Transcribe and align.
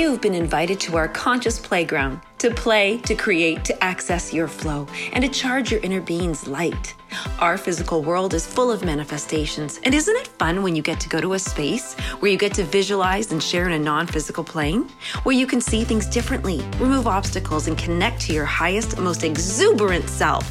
You've 0.00 0.22
been 0.22 0.34
invited 0.34 0.80
to 0.80 0.96
our 0.96 1.08
conscious 1.08 1.58
playground 1.58 2.22
to 2.38 2.50
play, 2.50 2.96
to 3.00 3.14
create, 3.14 3.66
to 3.66 3.84
access 3.84 4.32
your 4.32 4.48
flow, 4.48 4.86
and 5.12 5.22
to 5.22 5.28
charge 5.28 5.70
your 5.70 5.80
inner 5.82 6.00
being's 6.00 6.48
light. 6.48 6.94
Our 7.38 7.58
physical 7.58 8.02
world 8.02 8.32
is 8.32 8.46
full 8.46 8.72
of 8.72 8.82
manifestations, 8.82 9.78
and 9.84 9.94
isn't 9.94 10.16
it 10.16 10.26
fun 10.26 10.62
when 10.62 10.74
you 10.74 10.80
get 10.80 11.00
to 11.00 11.10
go 11.10 11.20
to 11.20 11.34
a 11.34 11.38
space 11.38 11.92
where 12.20 12.30
you 12.30 12.38
get 12.38 12.54
to 12.54 12.64
visualize 12.64 13.30
and 13.30 13.42
share 13.42 13.66
in 13.66 13.72
a 13.72 13.78
non 13.78 14.06
physical 14.06 14.42
plane? 14.42 14.88
Where 15.24 15.36
you 15.36 15.46
can 15.46 15.60
see 15.60 15.84
things 15.84 16.06
differently, 16.06 16.62
remove 16.78 17.06
obstacles, 17.06 17.68
and 17.68 17.76
connect 17.76 18.22
to 18.22 18.32
your 18.32 18.46
highest, 18.46 18.98
most 18.98 19.22
exuberant 19.22 20.08
self. 20.08 20.50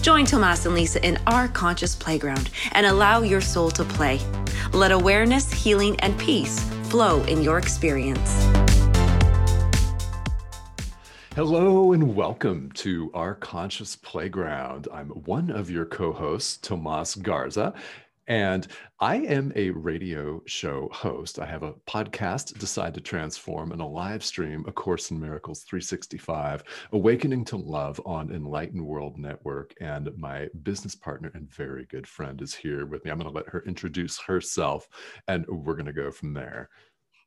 Join 0.00 0.24
Tomas 0.24 0.64
and 0.64 0.74
Lisa 0.74 1.06
in 1.06 1.18
our 1.26 1.48
conscious 1.48 1.94
playground 1.94 2.48
and 2.72 2.86
allow 2.86 3.20
your 3.20 3.42
soul 3.42 3.70
to 3.72 3.84
play. 3.84 4.18
Let 4.72 4.90
awareness, 4.90 5.52
healing, 5.52 6.00
and 6.00 6.18
peace 6.18 6.64
flow 6.90 7.22
in 7.24 7.42
your 7.42 7.58
experience. 7.58 8.69
Hello 11.42 11.94
and 11.94 12.14
welcome 12.14 12.70
to 12.72 13.10
our 13.14 13.34
conscious 13.34 13.96
playground. 13.96 14.88
I'm 14.92 15.08
one 15.08 15.48
of 15.50 15.70
your 15.70 15.86
co 15.86 16.12
hosts, 16.12 16.58
Tomas 16.58 17.14
Garza. 17.14 17.72
And 18.26 18.66
I 19.00 19.16
am 19.16 19.50
a 19.56 19.70
radio 19.70 20.42
show 20.44 20.90
host. 20.92 21.38
I 21.38 21.46
have 21.46 21.62
a 21.62 21.72
podcast, 21.88 22.58
Decide 22.58 22.92
to 22.92 23.00
Transform, 23.00 23.72
and 23.72 23.80
a 23.80 23.86
live 23.86 24.22
stream, 24.22 24.66
A 24.68 24.72
Course 24.72 25.10
in 25.10 25.18
Miracles 25.18 25.62
365, 25.62 26.62
Awakening 26.92 27.46
to 27.46 27.56
Love 27.56 27.98
on 28.04 28.30
Enlightened 28.30 28.84
World 28.84 29.18
Network. 29.18 29.72
And 29.80 30.10
my 30.18 30.46
business 30.62 30.94
partner 30.94 31.30
and 31.32 31.50
very 31.50 31.86
good 31.86 32.06
friend 32.06 32.42
is 32.42 32.54
here 32.54 32.84
with 32.84 33.02
me. 33.02 33.10
I'm 33.10 33.18
going 33.18 33.32
to 33.32 33.34
let 33.34 33.48
her 33.48 33.64
introduce 33.66 34.18
herself, 34.20 34.90
and 35.26 35.46
we're 35.48 35.72
going 35.72 35.86
to 35.86 35.92
go 35.94 36.10
from 36.10 36.34
there. 36.34 36.68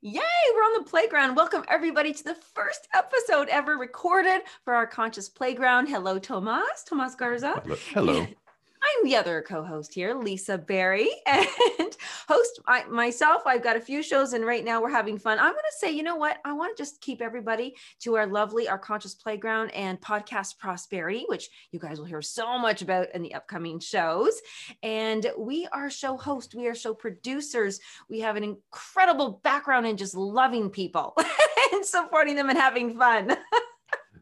Yay, 0.06 0.20
we're 0.54 0.60
on 0.60 0.84
the 0.84 0.90
playground. 0.90 1.34
Welcome 1.34 1.64
everybody 1.70 2.12
to 2.12 2.24
the 2.26 2.36
first 2.36 2.90
episode 2.94 3.48
ever 3.48 3.78
recorded 3.78 4.42
for 4.66 4.74
our 4.74 4.86
conscious 4.86 5.30
playground. 5.30 5.88
Hello, 5.88 6.20
Tomas, 6.20 6.84
Tomas 6.86 7.16
Garza. 7.16 7.62
Hello. 7.64 7.78
Hello. 7.94 8.28
I'm 8.84 9.06
the 9.06 9.16
other 9.16 9.42
co-host 9.42 9.94
here, 9.94 10.14
Lisa 10.14 10.58
Berry, 10.58 11.10
and 11.26 11.48
host 12.28 12.60
I, 12.68 12.84
myself. 12.86 13.44
I've 13.46 13.64
got 13.64 13.78
a 13.78 13.82
few 13.82 14.04
shows, 14.04 14.34
and 14.34 14.46
right 14.46 14.64
now 14.64 14.82
we're 14.82 14.90
having 14.90 15.18
fun. 15.18 15.40
I'm 15.40 15.52
going 15.52 15.56
to 15.56 15.78
say, 15.78 15.92
you 15.92 16.04
know 16.04 16.18
what? 16.18 16.38
I 16.44 16.52
want 16.54 16.76
to 16.76 16.84
just 16.84 17.00
keep 17.00 17.22
everybody 17.22 17.76
to 18.02 18.16
our 18.16 18.28
lovely, 18.28 18.68
our 18.68 18.78
conscious 18.78 19.16
playground 19.16 19.70
and 19.72 20.02
podcast 20.02 20.58
prosperity, 20.58 21.26
which 21.28 21.50
you 21.72 21.80
guys 21.80 21.98
will 21.98 22.06
hear 22.06 22.22
so 22.22 22.58
much 22.60 22.82
about 22.82 23.08
in 23.14 23.22
the 23.22 23.34
upcoming 23.36 23.80
shows. 23.80 24.42
And 24.82 25.32
we 25.38 25.68
are 25.72 25.90
show 25.90 26.18
hosts, 26.18 26.54
we 26.54 26.68
are 26.68 26.76
show 26.76 26.94
producers. 26.94 27.80
We 28.10 28.20
have 28.20 28.36
an 28.36 28.44
incredible 28.44 29.40
background 29.44 29.88
in 29.88 29.96
just 29.96 30.16
loving 30.16 30.70
people 30.70 31.16
and 31.74 31.86
supporting 31.86 32.36
them 32.36 32.50
and 32.50 32.58
having 32.58 32.98
fun. 32.98 33.38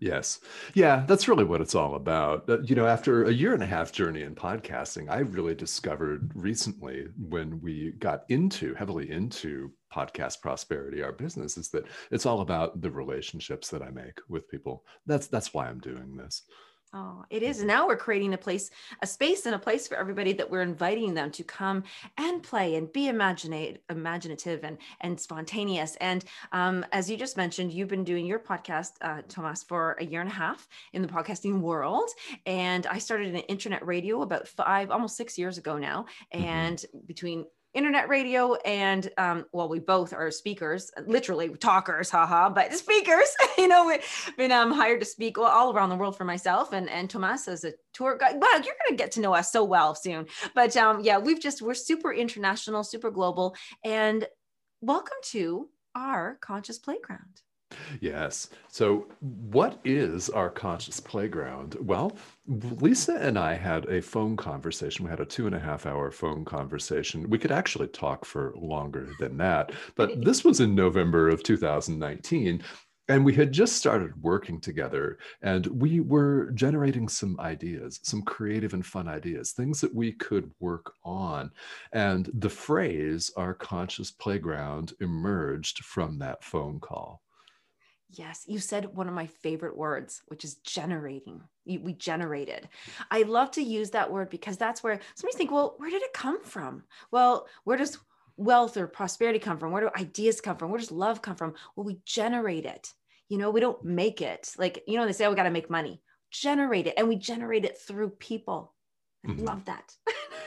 Yes. 0.01 0.39
Yeah, 0.73 1.05
that's 1.07 1.27
really 1.27 1.43
what 1.43 1.61
it's 1.61 1.75
all 1.75 1.93
about. 1.93 2.49
Uh, 2.49 2.59
you 2.61 2.73
know, 2.75 2.87
after 2.87 3.25
a 3.25 3.31
year 3.31 3.53
and 3.53 3.61
a 3.61 3.67
half 3.67 3.91
journey 3.91 4.23
in 4.23 4.33
podcasting, 4.33 5.11
I 5.11 5.19
really 5.19 5.53
discovered 5.53 6.31
recently 6.33 7.05
when 7.19 7.61
we 7.61 7.91
got 7.99 8.23
into 8.27 8.73
heavily 8.73 9.11
into 9.11 9.71
podcast 9.93 10.41
prosperity, 10.41 11.03
our 11.03 11.11
business, 11.11 11.55
is 11.55 11.69
that 11.69 11.85
it's 12.09 12.25
all 12.25 12.41
about 12.41 12.81
the 12.81 12.89
relationships 12.89 13.69
that 13.69 13.83
I 13.83 13.91
make 13.91 14.17
with 14.27 14.49
people. 14.49 14.83
That's 15.05 15.27
that's 15.27 15.53
why 15.53 15.67
I'm 15.67 15.79
doing 15.79 16.17
this. 16.17 16.43
Oh, 16.93 17.23
it 17.29 17.41
is. 17.41 17.63
Now 17.63 17.87
we're 17.87 17.95
creating 17.95 18.33
a 18.33 18.37
place, 18.37 18.69
a 19.01 19.07
space 19.07 19.45
and 19.45 19.55
a 19.55 19.59
place 19.59 19.87
for 19.87 19.95
everybody 19.95 20.33
that 20.33 20.49
we're 20.49 20.61
inviting 20.61 21.13
them 21.13 21.31
to 21.31 21.43
come 21.43 21.83
and 22.17 22.43
play 22.43 22.75
and 22.75 22.91
be 22.91 23.07
imaginate, 23.07 23.81
imaginative 23.89 24.65
and, 24.65 24.77
and 24.99 25.17
spontaneous. 25.17 25.95
And 26.01 26.25
um, 26.51 26.85
as 26.91 27.09
you 27.09 27.15
just 27.15 27.37
mentioned, 27.37 27.71
you've 27.71 27.87
been 27.87 28.03
doing 28.03 28.25
your 28.25 28.39
podcast, 28.39 28.91
uh, 28.99 29.21
Tomas, 29.29 29.63
for 29.63 29.95
a 30.01 30.05
year 30.05 30.19
and 30.19 30.29
a 30.29 30.33
half 30.33 30.67
in 30.91 31.01
the 31.01 31.07
podcasting 31.07 31.61
world. 31.61 32.09
And 32.45 32.85
I 32.85 32.97
started 32.97 33.35
an 33.35 33.41
internet 33.41 33.87
radio 33.87 34.21
about 34.21 34.49
five, 34.49 34.91
almost 34.91 35.15
six 35.15 35.37
years 35.37 35.57
ago 35.57 35.77
now. 35.77 36.07
Mm-hmm. 36.33 36.45
And 36.45 36.77
mm-hmm. 36.77 37.05
between 37.07 37.45
internet 37.73 38.09
radio 38.09 38.55
and 38.65 39.09
um, 39.17 39.45
well 39.53 39.69
we 39.69 39.79
both 39.79 40.13
are 40.13 40.29
speakers 40.29 40.91
literally 41.05 41.49
talkers 41.49 42.09
haha 42.09 42.49
but 42.49 42.73
speakers 42.73 43.35
you 43.57 43.67
know 43.67 43.85
we've 43.85 44.33
been 44.37 44.51
um, 44.51 44.71
hired 44.71 44.99
to 44.99 45.05
speak 45.05 45.37
all 45.37 45.73
around 45.73 45.89
the 45.89 45.95
world 45.95 46.17
for 46.17 46.25
myself 46.25 46.73
and 46.73 46.89
and 46.89 47.09
tomas 47.09 47.47
as 47.47 47.63
a 47.63 47.73
tour 47.93 48.17
guide. 48.17 48.35
Well 48.39 48.53
you're 48.61 48.75
going 48.85 48.89
to 48.89 48.95
get 48.95 49.11
to 49.13 49.21
know 49.21 49.33
us 49.33 49.51
so 49.51 49.63
well 49.63 49.95
soon. 49.95 50.27
But 50.53 50.75
um, 50.75 51.01
yeah 51.01 51.17
we've 51.17 51.39
just 51.39 51.61
we're 51.61 51.73
super 51.73 52.13
international 52.13 52.83
super 52.83 53.11
global 53.11 53.55
and 53.83 54.27
welcome 54.81 55.17
to 55.23 55.69
our 55.95 56.37
conscious 56.41 56.77
playground 56.77 57.41
Yes. 57.99 58.49
So, 58.67 59.07
what 59.19 59.79
is 59.83 60.29
our 60.29 60.49
conscious 60.49 60.99
playground? 60.99 61.77
Well, 61.81 62.17
Lisa 62.47 63.15
and 63.15 63.37
I 63.37 63.53
had 63.53 63.85
a 63.85 64.01
phone 64.01 64.37
conversation. 64.37 65.05
We 65.05 65.11
had 65.11 65.19
a 65.19 65.25
two 65.25 65.45
and 65.45 65.55
a 65.55 65.59
half 65.59 65.85
hour 65.85 66.11
phone 66.11 66.45
conversation. 66.45 67.29
We 67.29 67.37
could 67.37 67.51
actually 67.51 67.87
talk 67.87 68.25
for 68.25 68.53
longer 68.55 69.09
than 69.19 69.37
that, 69.37 69.71
but 69.95 70.23
this 70.23 70.43
was 70.43 70.59
in 70.59 70.75
November 70.75 71.29
of 71.29 71.43
2019. 71.43 72.63
And 73.11 73.25
we 73.25 73.33
had 73.33 73.51
just 73.51 73.75
started 73.75 74.23
working 74.23 74.61
together 74.61 75.17
and 75.41 75.67
we 75.67 75.99
were 75.99 76.51
generating 76.51 77.09
some 77.09 77.37
ideas, 77.41 77.99
some 78.03 78.21
creative 78.21 78.73
and 78.73 78.85
fun 78.85 79.09
ideas, 79.09 79.51
things 79.51 79.81
that 79.81 79.93
we 79.93 80.13
could 80.13 80.49
work 80.61 80.93
on. 81.03 81.51
And 81.91 82.29
the 82.33 82.49
phrase, 82.49 83.29
our 83.35 83.53
conscious 83.53 84.11
playground, 84.11 84.93
emerged 85.01 85.83
from 85.83 86.19
that 86.19 86.41
phone 86.43 86.79
call. 86.79 87.21
Yes, 88.13 88.43
you 88.47 88.59
said 88.59 88.95
one 88.95 89.07
of 89.07 89.13
my 89.13 89.27
favorite 89.27 89.77
words, 89.77 90.21
which 90.27 90.43
is 90.43 90.55
generating. 90.55 91.41
We 91.65 91.93
generated. 91.93 92.67
I 93.09 93.23
love 93.23 93.51
to 93.51 93.61
use 93.61 93.91
that 93.91 94.11
word 94.11 94.29
because 94.29 94.57
that's 94.57 94.83
where 94.83 94.99
somebody 95.15 95.37
think, 95.37 95.51
well, 95.51 95.75
where 95.77 95.89
did 95.89 96.01
it 96.01 96.13
come 96.13 96.43
from? 96.43 96.83
Well, 97.11 97.47
where 97.63 97.77
does 97.77 97.97
wealth 98.35 98.75
or 98.75 98.87
prosperity 98.87 99.39
come 99.39 99.57
from? 99.57 99.71
Where 99.71 99.83
do 99.83 99.89
ideas 99.95 100.41
come 100.41 100.57
from? 100.57 100.71
Where 100.71 100.79
does 100.79 100.91
love 100.91 101.21
come 101.21 101.35
from? 101.35 101.53
Well, 101.75 101.85
we 101.85 101.99
generate 102.05 102.65
it. 102.65 102.91
You 103.29 103.37
know, 103.37 103.49
we 103.49 103.61
don't 103.61 103.83
make 103.85 104.21
it. 104.21 104.51
Like, 104.57 104.83
you 104.87 104.97
know, 104.97 105.05
they 105.05 105.13
say, 105.13 105.25
oh, 105.25 105.29
we 105.29 105.35
got 105.35 105.43
to 105.43 105.51
make 105.51 105.69
money. 105.69 106.01
Generate 106.31 106.87
it. 106.87 106.95
And 106.97 107.07
we 107.07 107.15
generate 107.15 107.63
it 107.63 107.77
through 107.77 108.09
people. 108.09 108.73
Mm-hmm. 109.25 109.45
Love 109.45 109.65
that. 109.65 109.95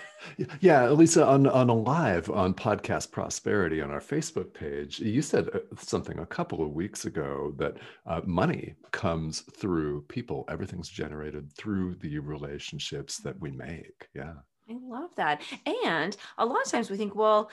Yeah, 0.61 0.91
Lisa, 0.91 1.27
on, 1.27 1.47
on 1.47 1.69
a 1.69 1.75
live 1.75 2.31
on 2.31 2.55
Podcast 2.55 3.11
Prosperity 3.11 3.81
on 3.81 3.91
our 3.91 4.01
Facebook 4.01 4.53
page, 4.53 4.99
you 5.01 5.23
said 5.23 5.49
uh, 5.55 5.59
something 5.79 6.19
a 6.19 6.27
couple 6.27 6.63
of 6.63 6.73
weeks 6.73 7.05
ago 7.05 7.53
that 7.57 7.77
uh, 8.07 8.21
money 8.25 8.75
comes 8.91 9.41
through 9.41 10.03
people. 10.03 10.45
Everything's 10.49 10.89
generated 10.89 11.53
through 11.53 11.95
the 11.97 12.19
relationships 12.19 13.19
that 13.19 13.39
we 13.41 13.51
make. 13.51 14.09
Yeah. 14.15 14.35
I 14.69 14.77
love 14.83 15.11
that. 15.17 15.43
And 15.85 16.17
a 16.39 16.47
lot 16.47 16.65
of 16.65 16.71
times 16.71 16.91
we 16.91 16.97
think, 16.97 17.15
well, 17.15 17.51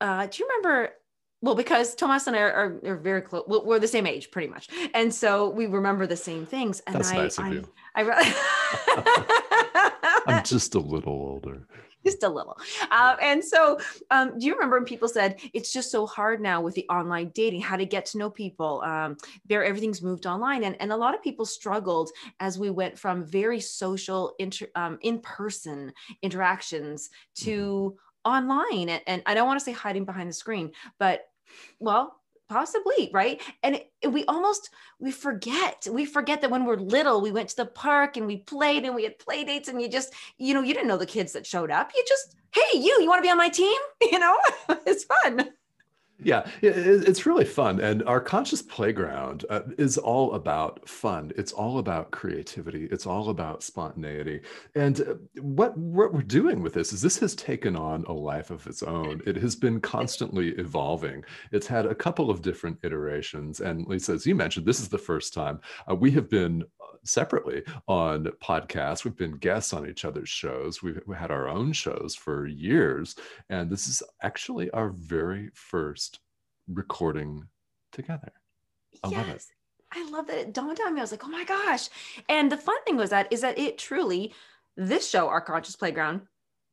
uh, 0.00 0.26
do 0.26 0.42
you 0.42 0.48
remember 0.48 0.92
well 1.44 1.54
because 1.54 1.94
Tomas 1.94 2.26
and 2.26 2.34
I 2.34 2.40
are, 2.40 2.52
are, 2.52 2.80
are 2.92 2.96
very 2.96 3.20
close. 3.20 3.44
We're 3.46 3.78
the 3.78 3.86
same 3.86 4.06
age, 4.06 4.30
pretty 4.30 4.48
much, 4.48 4.68
and 4.94 5.12
so 5.12 5.50
we 5.50 5.66
remember 5.66 6.06
the 6.06 6.16
same 6.16 6.46
things. 6.46 6.80
And 6.86 6.96
That's 6.96 7.12
I, 7.12 7.16
nice 7.16 7.38
of 7.38 7.44
I, 7.44 7.50
you. 7.50 7.68
I, 7.94 9.42
I'm 10.26 10.44
just 10.44 10.74
a 10.74 10.80
little 10.80 11.12
older 11.12 11.68
just 12.04 12.22
a 12.22 12.28
little. 12.28 12.58
Uh, 12.90 13.16
and 13.20 13.44
so, 13.44 13.78
um, 14.10 14.38
do 14.38 14.46
you 14.46 14.54
remember 14.54 14.76
when 14.76 14.84
people 14.84 15.08
said 15.08 15.40
it's 15.52 15.72
just 15.72 15.90
so 15.90 16.06
hard 16.06 16.40
now 16.40 16.60
with 16.60 16.74
the 16.74 16.86
online 16.88 17.30
dating, 17.34 17.60
how 17.60 17.76
to 17.76 17.86
get 17.86 18.06
to 18.06 18.18
know 18.18 18.30
people? 18.30 18.82
Um, 18.82 19.16
there, 19.46 19.64
everything's 19.64 20.02
moved 20.02 20.26
online, 20.26 20.64
and 20.64 20.76
and 20.80 20.92
a 20.92 20.96
lot 20.96 21.14
of 21.14 21.22
people 21.22 21.46
struggled 21.46 22.10
as 22.40 22.58
we 22.58 22.70
went 22.70 22.98
from 22.98 23.24
very 23.24 23.60
social, 23.60 24.34
inter, 24.38 24.66
um, 24.74 24.98
in-person 25.02 25.92
interactions 26.22 27.10
to 27.36 27.96
mm-hmm. 28.24 28.32
online, 28.32 28.88
and, 28.88 29.02
and 29.06 29.22
I 29.26 29.34
don't 29.34 29.46
want 29.46 29.58
to 29.58 29.64
say 29.64 29.72
hiding 29.72 30.04
behind 30.04 30.28
the 30.28 30.34
screen, 30.34 30.72
but 30.98 31.22
well 31.78 32.20
possibly 32.48 33.10
right? 33.12 33.40
And 33.62 33.76
it, 33.76 33.92
it, 34.02 34.08
we 34.08 34.24
almost 34.26 34.70
we 34.98 35.10
forget 35.10 35.86
we 35.90 36.04
forget 36.04 36.40
that 36.40 36.50
when 36.50 36.64
we're 36.64 36.76
little 36.76 37.20
we 37.20 37.32
went 37.32 37.48
to 37.50 37.56
the 37.56 37.66
park 37.66 38.16
and 38.16 38.26
we 38.26 38.38
played 38.38 38.84
and 38.84 38.94
we 38.94 39.04
had 39.04 39.18
play 39.18 39.44
dates 39.44 39.68
and 39.68 39.80
you 39.80 39.88
just 39.88 40.12
you 40.38 40.54
know 40.54 40.62
you 40.62 40.74
didn't 40.74 40.88
know 40.88 40.98
the 40.98 41.06
kids 41.06 41.32
that 41.32 41.46
showed 41.46 41.70
up. 41.70 41.90
You 41.94 42.04
just 42.06 42.36
hey 42.52 42.78
you 42.78 42.96
you 43.00 43.08
want 43.08 43.18
to 43.18 43.26
be 43.26 43.30
on 43.30 43.38
my 43.38 43.48
team? 43.48 43.76
You 44.12 44.18
know? 44.18 44.36
It's 44.86 45.04
fun 45.04 45.50
yeah, 46.22 46.46
it's 46.62 47.26
really 47.26 47.44
fun. 47.44 47.80
And 47.80 48.04
our 48.04 48.20
conscious 48.20 48.62
playground 48.62 49.44
uh, 49.50 49.62
is 49.78 49.98
all 49.98 50.34
about 50.34 50.88
fun. 50.88 51.32
It's 51.36 51.52
all 51.52 51.78
about 51.78 52.12
creativity. 52.12 52.88
It's 52.90 53.06
all 53.06 53.30
about 53.30 53.64
spontaneity. 53.64 54.40
And 54.76 55.00
uh, 55.00 55.14
what, 55.40 55.76
what 55.76 56.12
we're 56.12 56.22
doing 56.22 56.62
with 56.62 56.72
this 56.72 56.92
is 56.92 57.02
this 57.02 57.18
has 57.18 57.34
taken 57.34 57.74
on 57.74 58.04
a 58.04 58.12
life 58.12 58.50
of 58.50 58.66
its 58.66 58.82
own. 58.82 59.22
It 59.26 59.36
has 59.36 59.56
been 59.56 59.80
constantly 59.80 60.50
evolving. 60.50 61.24
It's 61.50 61.66
had 61.66 61.86
a 61.86 61.94
couple 61.94 62.30
of 62.30 62.42
different 62.42 62.78
iterations. 62.84 63.60
And 63.60 63.86
Lisa, 63.86 64.12
as 64.12 64.24
you 64.24 64.36
mentioned, 64.36 64.66
this 64.66 64.80
is 64.80 64.88
the 64.88 64.98
first 64.98 65.34
time 65.34 65.60
uh, 65.90 65.96
we 65.96 66.12
have 66.12 66.30
been 66.30 66.64
separately 67.04 67.62
on 67.86 68.24
podcasts. 68.42 69.04
We've 69.04 69.16
been 69.16 69.36
guests 69.36 69.72
on 69.72 69.88
each 69.88 70.04
other's 70.04 70.28
shows. 70.28 70.82
We've 70.82 71.00
had 71.16 71.30
our 71.30 71.48
own 71.48 71.72
shows 71.72 72.14
for 72.14 72.46
years. 72.46 73.16
And 73.50 73.70
this 73.70 73.86
is 73.88 74.02
actually 74.22 74.70
our 74.70 74.90
very 74.90 75.50
first 75.54 76.13
recording 76.68 77.44
together. 77.92 78.32
I 79.02 79.08
yes. 79.08 79.18
love 79.18 79.36
it. 79.36 79.44
I 79.92 80.10
love 80.10 80.26
that 80.26 80.38
it 80.38 80.52
dawned 80.52 80.80
on 80.84 80.94
me. 80.94 81.00
I 81.00 81.04
was 81.04 81.12
like, 81.12 81.24
oh 81.24 81.30
my 81.30 81.44
gosh. 81.44 81.88
And 82.28 82.50
the 82.50 82.56
fun 82.56 82.82
thing 82.84 82.96
was 82.96 83.10
that 83.10 83.32
is 83.32 83.42
that 83.42 83.58
it 83.58 83.78
truly, 83.78 84.34
this 84.76 85.08
show, 85.08 85.28
Our 85.28 85.40
Conscious 85.40 85.76
Playground, 85.76 86.22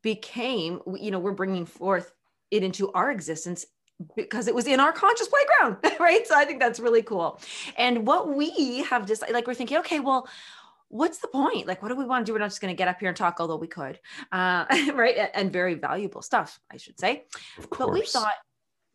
became, 0.02 0.82
you 1.00 1.12
know, 1.12 1.20
we're 1.20 1.32
bringing 1.32 1.66
forth 1.66 2.12
it 2.50 2.64
into 2.64 2.92
our 2.94 3.12
existence 3.12 3.66
because 4.16 4.48
it 4.48 4.56
was 4.56 4.66
in 4.66 4.80
our 4.80 4.92
conscious 4.92 5.28
playground, 5.28 5.78
right? 6.00 6.26
So 6.26 6.36
I 6.36 6.46
think 6.46 6.60
that's 6.60 6.80
really 6.80 7.04
cool. 7.04 7.40
And 7.78 8.08
what 8.08 8.34
we 8.36 8.84
have 8.84 9.06
decided, 9.06 9.34
like 9.34 9.46
we're 9.46 9.54
thinking, 9.54 9.78
okay, 9.78 10.00
well, 10.00 10.28
what's 10.90 11.20
the 11.20 11.28
point? 11.28 11.68
Like, 11.68 11.82
what 11.82 11.90
do 11.90 11.96
we 11.96 12.06
want 12.06 12.26
to 12.26 12.30
do? 12.30 12.34
We're 12.34 12.40
not 12.40 12.50
just 12.50 12.62
going 12.62 12.74
to 12.74 12.78
get 12.78 12.88
up 12.88 13.00
here 13.00 13.10
and 13.10 13.18
talk, 13.18 13.38
although 13.40 13.58
we 13.58 13.68
could, 13.68 14.00
uh, 14.32 14.66
right? 14.94 15.30
And 15.34 15.52
very 15.52 15.76
valuable 15.76 16.22
stuff, 16.22 16.60
I 16.72 16.78
should 16.78 17.00
say. 17.00 17.26
But 17.78 17.92
we 17.92 18.02
thought 18.02 18.34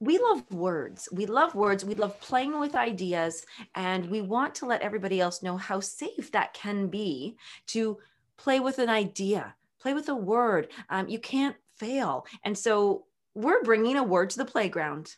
we 0.00 0.18
love 0.18 0.50
words. 0.50 1.08
We 1.10 1.26
love 1.26 1.54
words. 1.54 1.84
We 1.84 1.94
love 1.94 2.20
playing 2.20 2.58
with 2.58 2.74
ideas. 2.74 3.46
And 3.74 4.10
we 4.10 4.20
want 4.20 4.54
to 4.56 4.66
let 4.66 4.82
everybody 4.82 5.20
else 5.20 5.42
know 5.42 5.56
how 5.56 5.80
safe 5.80 6.30
that 6.32 6.54
can 6.54 6.88
be 6.88 7.36
to 7.68 7.98
play 8.36 8.60
with 8.60 8.78
an 8.78 8.90
idea, 8.90 9.54
play 9.80 9.94
with 9.94 10.08
a 10.08 10.14
word. 10.14 10.68
Um, 10.90 11.08
you 11.08 11.18
can't 11.18 11.56
fail. 11.76 12.26
And 12.44 12.56
so 12.56 13.04
we're 13.34 13.62
bringing 13.62 13.96
a 13.96 14.04
word 14.04 14.30
to 14.30 14.38
the 14.38 14.44
playground. 14.44 15.16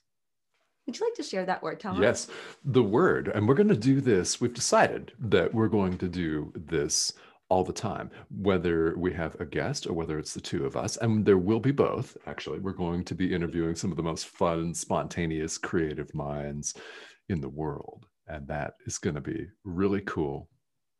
Would 0.87 0.99
you 0.99 1.07
like 1.07 1.15
to 1.15 1.23
share 1.23 1.45
that 1.45 1.63
word, 1.63 1.81
Tom? 1.81 2.01
Yes, 2.01 2.29
the 2.65 2.83
word. 2.83 3.29
And 3.35 3.47
we're 3.47 3.55
going 3.55 3.69
to 3.69 3.77
do 3.77 4.01
this. 4.01 4.41
We've 4.41 4.55
decided 4.55 5.13
that 5.19 5.53
we're 5.53 5.69
going 5.69 5.99
to 5.99 6.09
do 6.09 6.53
this 6.55 7.13
all 7.51 7.65
the 7.65 7.73
time, 7.73 8.11
whether 8.31 8.95
we 8.97 9.13
have 9.13 9.35
a 9.41 9.47
guest 9.47 9.87
or 9.87 9.95
whether 9.95 10.19
it's 10.19 10.35
the 10.35 10.41
two 10.41 10.67
of 10.67 10.77
us. 10.77 10.97
And 10.99 11.25
there 11.25 11.39
will 11.39 11.61
be 11.61 11.71
both, 11.71 12.17
actually. 12.27 12.59
We're 12.59 12.73
going 12.73 13.05
to 13.05 13.15
be 13.15 13.35
interviewing 13.35 13.75
some 13.75 13.91
of 13.91 13.97
the 13.97 14.03
most 14.03 14.27
fun, 14.27 14.75
spontaneous, 14.75 15.57
creative 15.57 16.15
minds 16.15 16.75
in 17.29 17.41
the 17.41 17.49
world. 17.49 18.07
And 18.27 18.47
that 18.49 18.75
is 18.87 18.99
going 18.99 19.15
to 19.15 19.23
be 19.23 19.47
really 19.65 20.03
cool 20.03 20.49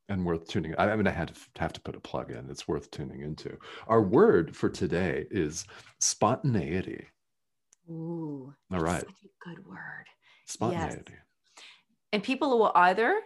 and 0.09 0.25
worth 0.25 0.49
tuning. 0.49 0.75
I 0.79 0.97
mean, 0.97 1.07
I 1.07 1.11
had 1.11 1.29
to 1.29 1.61
have 1.61 1.75
to 1.75 1.81
put 1.83 1.97
a 1.97 2.01
plug 2.01 2.31
in. 2.31 2.49
It's 2.49 2.67
worth 2.67 2.91
tuning 2.91 3.21
into. 3.21 3.59
Our 3.87 4.01
word 4.03 4.57
for 4.57 4.71
today 4.71 5.27
is 5.31 5.67
spontaneity. 6.01 7.07
Ooh, 7.91 8.55
all 8.73 8.81
right. 8.81 9.01
Such 9.01 9.11
a 9.11 9.49
good 9.49 9.67
word. 9.67 10.07
Spontaneity. 10.47 11.03
Yes. 11.09 11.65
And 12.15 12.23
people 12.23 12.59
will 12.59 12.73
either 12.75 13.21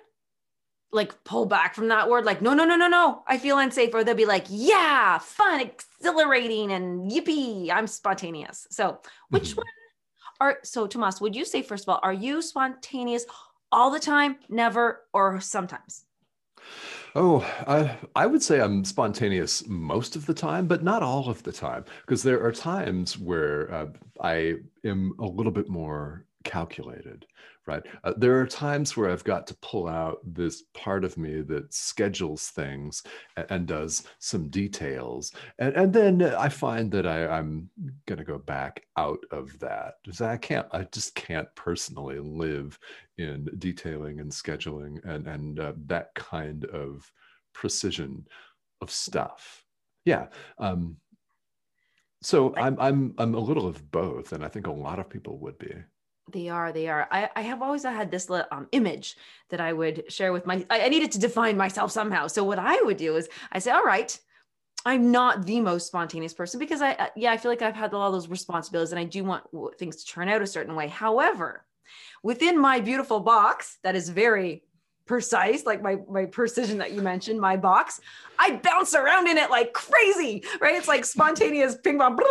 like 0.93 1.25
pull 1.25 1.47
back 1.47 1.75
from 1.75 1.89
that 1.89 2.09
word, 2.09 2.25
like, 2.25 2.43
no, 2.43 2.53
no, 2.53 2.65
no, 2.65 2.77
no, 2.77 2.87
no, 2.87 3.23
I 3.27 3.39
feel 3.39 3.59
unsafe. 3.59 3.95
Or 3.95 4.05
they'll 4.05 4.15
be 4.15 4.27
like, 4.27 4.45
yeah, 4.49 5.19
fun, 5.19 5.61
exhilarating, 5.61 6.73
and 6.73 7.11
yippee, 7.11 7.71
I'm 7.71 7.87
spontaneous. 7.87 8.67
So, 8.71 9.01
which 9.31 9.51
mm-hmm. 9.51 9.59
one 9.59 9.67
are, 10.41 10.59
so 10.63 10.87
Tomas, 10.87 11.21
would 11.21 11.35
you 11.35 11.45
say, 11.45 11.63
first 11.63 11.85
of 11.85 11.89
all, 11.89 12.01
are 12.03 12.13
you 12.13 12.43
spontaneous 12.43 13.25
all 13.71 13.91
the 13.91 14.01
time, 14.01 14.37
never, 14.49 15.03
or 15.15 15.41
sometimes? 15.41 16.05
Oh, 17.15 17.41
I, 17.67 17.97
I 18.15 18.27
would 18.27 18.43
say 18.43 18.61
I'm 18.61 18.85
spontaneous 18.85 19.67
most 19.67 20.17
of 20.17 20.27
the 20.27 20.35
time, 20.35 20.67
but 20.67 20.83
not 20.83 21.03
all 21.03 21.29
of 21.29 21.43
the 21.43 21.53
time, 21.53 21.85
because 22.01 22.23
there 22.23 22.43
are 22.43 22.53
times 22.53 23.19
where 23.19 23.73
uh, 23.73 23.87
I 24.21 24.57
am 24.85 25.15
a 25.19 25.27
little 25.27 25.53
bit 25.53 25.69
more 25.69 26.25
calculated 26.43 27.27
right? 27.67 27.83
Uh, 28.03 28.13
there 28.17 28.41
are 28.41 28.47
times 28.47 28.97
where 28.97 29.11
I've 29.11 29.25
got 29.25 29.47
to 29.47 29.55
pull 29.57 29.89
out 29.89 30.19
this 30.25 30.65
part 30.75 31.05
of 31.05 31.17
me 31.17 31.43
that 31.43 31.73
schedules 31.73 32.49
things 32.49 33.03
and, 33.37 33.47
and 33.51 33.67
does 33.67 34.05
some 34.19 34.49
details. 34.49 35.33
And, 35.59 35.75
and 35.75 35.93
then 35.93 36.23
I 36.23 36.49
find 36.49 36.91
that 36.93 37.07
I, 37.07 37.27
I'm 37.27 37.71
going 38.07 38.19
to 38.19 38.25
go 38.25 38.39
back 38.39 38.83
out 38.97 39.21
of 39.31 39.57
that. 39.61 39.95
I 40.21 40.37
can't, 40.37 40.67
I 40.73 40.85
just 40.93 41.15
can't 41.15 41.49
personally 41.55 42.19
live 42.19 42.79
in 43.19 43.49
detailing 43.59 44.21
and 44.21 44.31
scheduling 44.31 44.99
and, 45.05 45.27
and 45.27 45.61
uh, 45.61 45.73
that 45.87 46.15
kind 46.15 46.65
of 46.67 47.11
precision 47.53 48.27
of 48.81 48.91
stuff. 48.91 49.65
Yeah. 50.05 50.27
Um, 50.59 50.97
so 52.25 52.55
I'm 52.57 52.77
I'm 52.79 53.15
I'm 53.19 53.35
a 53.35 53.41
little 53.41 53.67
of 53.67 53.91
both, 53.91 54.33
and 54.33 54.45
I 54.45 54.49
think 54.49 54.69
a 54.69 54.73
lot 54.73 55.01
of 55.01 55.11
people 55.11 55.39
would 55.39 55.59
be. 55.59 55.75
They 56.33 56.49
are. 56.49 56.73
They 56.73 56.89
are. 56.89 57.07
I, 57.11 57.31
I 57.37 57.43
have 57.43 57.63
always 57.63 57.85
had 57.85 58.11
this 58.11 58.31
um, 58.31 58.69
image 58.73 59.17
that 59.51 59.61
I 59.61 59.73
would 59.73 60.11
share 60.11 60.33
with 60.33 60.47
my. 60.47 60.65
I, 60.71 60.83
I 60.83 60.89
needed 60.89 61.13
to 61.13 61.19
define 61.19 61.57
myself 61.57 61.93
somehow. 61.93 62.27
So 62.27 62.43
what 62.45 62.59
I 62.59 62.81
would 62.83 62.97
do 62.97 63.17
is 63.17 63.29
I 63.53 63.59
say, 63.59 63.71
all 63.71 63.85
right, 63.85 64.19
I'm 64.85 65.13
not 65.13 65.47
the 65.47 65.61
most 65.61 65.87
spontaneous 65.87 66.35
person 66.35 66.59
because 66.59 66.83
I, 66.83 67.11
yeah, 67.15 67.31
I 67.33 67.37
feel 67.37 67.51
like 67.51 67.63
I've 67.63 67.77
had 67.77 67.95
all 67.95 68.11
those 68.11 68.29
responsibilities 68.29 68.93
and 68.93 68.99
I 68.99 69.05
do 69.05 69.23
want 69.23 69.45
things 69.79 69.97
to 69.97 70.07
turn 70.13 70.29
out 70.29 70.43
a 70.43 70.47
certain 70.47 70.75
way. 70.75 70.89
However, 70.89 71.65
within 72.23 72.59
my 72.59 72.81
beautiful 72.81 73.21
box 73.21 73.79
that 73.85 73.95
is 73.95 74.09
very 74.09 74.63
precise, 75.07 75.67
like 75.67 75.83
my 75.83 75.99
my 76.09 76.27
precision 76.27 76.79
that 76.79 76.93
you 76.93 77.03
mentioned, 77.03 77.41
my 77.41 77.57
box, 77.57 78.01
I 78.39 78.57
bounce 78.57 78.95
around 78.95 79.29
in 79.29 79.39
it 79.39 79.51
like 79.51 79.73
crazy, 79.73 80.45
right? 80.61 80.75
It's 80.75 80.89
like 80.89 81.05
spontaneous 81.05 81.77
ping 81.77 81.99
pong. 81.99 82.19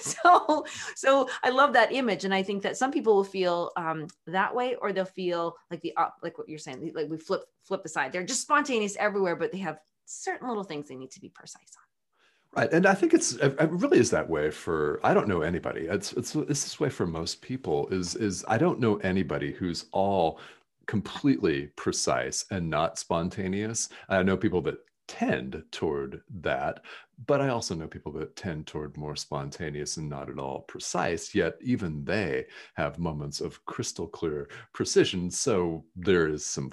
So 0.00 0.64
so 0.94 1.28
I 1.42 1.50
love 1.50 1.72
that 1.74 1.92
image, 1.92 2.24
and 2.24 2.34
I 2.34 2.42
think 2.42 2.62
that 2.62 2.76
some 2.76 2.90
people 2.90 3.14
will 3.14 3.24
feel 3.24 3.70
um, 3.76 4.06
that 4.26 4.54
way, 4.54 4.76
or 4.76 4.92
they'll 4.92 5.04
feel 5.04 5.56
like 5.70 5.80
the 5.80 5.94
up, 5.96 6.16
like 6.22 6.38
what 6.38 6.48
you're 6.48 6.58
saying, 6.58 6.92
like 6.94 7.08
we 7.08 7.16
flip 7.16 7.42
flip 7.64 7.82
the 7.82 7.88
side. 7.88 8.12
They're 8.12 8.24
just 8.24 8.42
spontaneous 8.42 8.96
everywhere, 8.96 9.36
but 9.36 9.52
they 9.52 9.58
have 9.58 9.78
certain 10.06 10.48
little 10.48 10.64
things 10.64 10.88
they 10.88 10.96
need 10.96 11.10
to 11.12 11.20
be 11.20 11.28
precise 11.28 11.76
on. 11.76 12.62
Right, 12.62 12.72
and 12.72 12.86
I 12.86 12.94
think 12.94 13.14
it's 13.14 13.32
it 13.34 13.70
really 13.70 13.98
is 13.98 14.10
that 14.10 14.28
way 14.28 14.50
for 14.50 15.00
I 15.02 15.12
don't 15.12 15.26
know 15.26 15.42
anybody. 15.42 15.82
It's 15.82 16.12
it's 16.12 16.34
it's 16.36 16.62
this 16.62 16.78
way 16.78 16.88
for 16.88 17.06
most 17.06 17.42
people. 17.42 17.88
Is 17.88 18.14
is 18.14 18.44
I 18.46 18.58
don't 18.58 18.78
know 18.78 18.96
anybody 18.98 19.52
who's 19.52 19.86
all 19.90 20.38
completely 20.86 21.68
precise 21.76 22.44
and 22.50 22.68
not 22.68 22.98
spontaneous. 22.98 23.88
I 24.08 24.22
know 24.22 24.36
people 24.36 24.62
that 24.62 24.78
tend 25.06 25.62
toward 25.70 26.22
that, 26.40 26.80
but 27.26 27.40
I 27.40 27.48
also 27.48 27.74
know 27.74 27.86
people 27.86 28.12
that 28.12 28.36
tend 28.36 28.66
toward 28.66 28.96
more 28.96 29.16
spontaneous 29.16 29.96
and 29.96 30.08
not 30.08 30.30
at 30.30 30.38
all 30.38 30.62
precise, 30.62 31.34
yet 31.34 31.54
even 31.60 32.04
they 32.04 32.46
have 32.74 32.98
moments 32.98 33.40
of 33.40 33.64
crystal 33.66 34.06
clear 34.06 34.48
precision. 34.72 35.30
So 35.30 35.84
there 35.96 36.28
is 36.28 36.44
some 36.44 36.70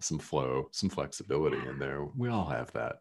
some 0.00 0.18
flow, 0.18 0.68
some 0.70 0.90
flexibility 0.90 1.56
in 1.68 1.78
there. 1.78 2.04
We 2.16 2.28
all 2.28 2.46
have 2.46 2.70
that. 2.72 2.96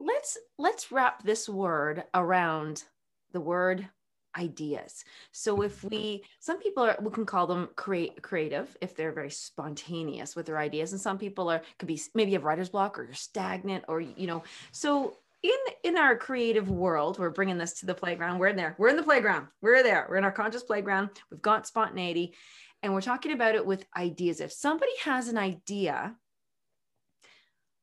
Let's 0.00 0.36
let's 0.58 0.92
wrap 0.92 1.22
this 1.22 1.48
word 1.48 2.04
around 2.14 2.84
the 3.32 3.40
word 3.40 3.88
ideas. 4.36 5.04
So 5.32 5.62
if 5.62 5.78
mm-hmm. 5.78 5.88
we, 5.88 6.24
some 6.40 6.58
people 6.58 6.84
are, 6.84 6.96
we 7.00 7.10
can 7.10 7.26
call 7.26 7.46
them 7.46 7.68
create 7.76 8.22
creative 8.22 8.76
if 8.80 8.96
they're 8.96 9.12
very 9.12 9.30
spontaneous 9.30 10.36
with 10.36 10.46
their 10.46 10.58
ideas, 10.58 10.92
and 10.92 11.00
some 11.00 11.18
people 11.18 11.50
are 11.50 11.62
could 11.78 11.88
be 11.88 12.00
maybe 12.14 12.32
you 12.32 12.36
have 12.36 12.44
writer's 12.44 12.68
block 12.68 12.98
or 12.98 13.04
you're 13.04 13.14
stagnant 13.14 13.84
or 13.88 14.00
you 14.00 14.26
know. 14.26 14.42
So 14.72 15.18
in 15.42 15.52
in 15.82 15.96
our 15.96 16.16
creative 16.16 16.70
world, 16.70 17.18
we're 17.18 17.30
bringing 17.30 17.58
this 17.58 17.80
to 17.80 17.86
the 17.86 17.94
playground. 17.94 18.38
We're 18.38 18.48
in 18.48 18.56
there. 18.56 18.74
We're 18.78 18.88
in 18.88 18.96
the 18.96 19.02
playground. 19.02 19.48
We're 19.60 19.82
there. 19.82 20.06
We're 20.08 20.16
in 20.16 20.24
our 20.24 20.32
conscious 20.32 20.62
playground. 20.62 21.10
We've 21.30 21.42
got 21.42 21.66
spontaneity, 21.66 22.34
and 22.82 22.94
we're 22.94 23.02
talking 23.02 23.32
about 23.32 23.54
it 23.54 23.66
with 23.66 23.86
ideas. 23.96 24.40
If 24.40 24.52
somebody 24.52 24.92
has 25.04 25.28
an 25.28 25.38
idea, 25.38 26.16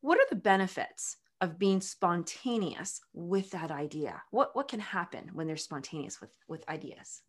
what 0.02 0.18
are 0.18 0.28
the 0.30 0.36
benefits? 0.36 1.18
Of 1.42 1.60
being 1.60 1.82
spontaneous 1.82 3.02
with 3.14 3.52
that 3.52 3.72
idea? 3.72 4.22
What 4.32 4.56
what 4.56 4.68
can 4.68 4.80
happen 4.80 5.32
when 5.34 5.48
they're 5.48 5.58
spontaneous 5.58 6.22
with 6.22 6.32
with 6.48 6.68
ideas? 6.70 7.24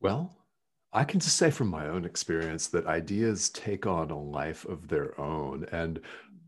Well, 0.00 0.36
I 0.92 1.04
can 1.04 1.20
just 1.20 1.36
say 1.36 1.50
from 1.50 1.68
my 1.68 1.86
own 1.88 2.04
experience 2.04 2.68
that 2.68 2.86
ideas 2.86 3.50
take 3.50 3.86
on 3.86 4.10
a 4.10 4.18
life 4.18 4.64
of 4.64 4.88
their 4.88 5.20
own 5.20 5.66
and 5.70 6.00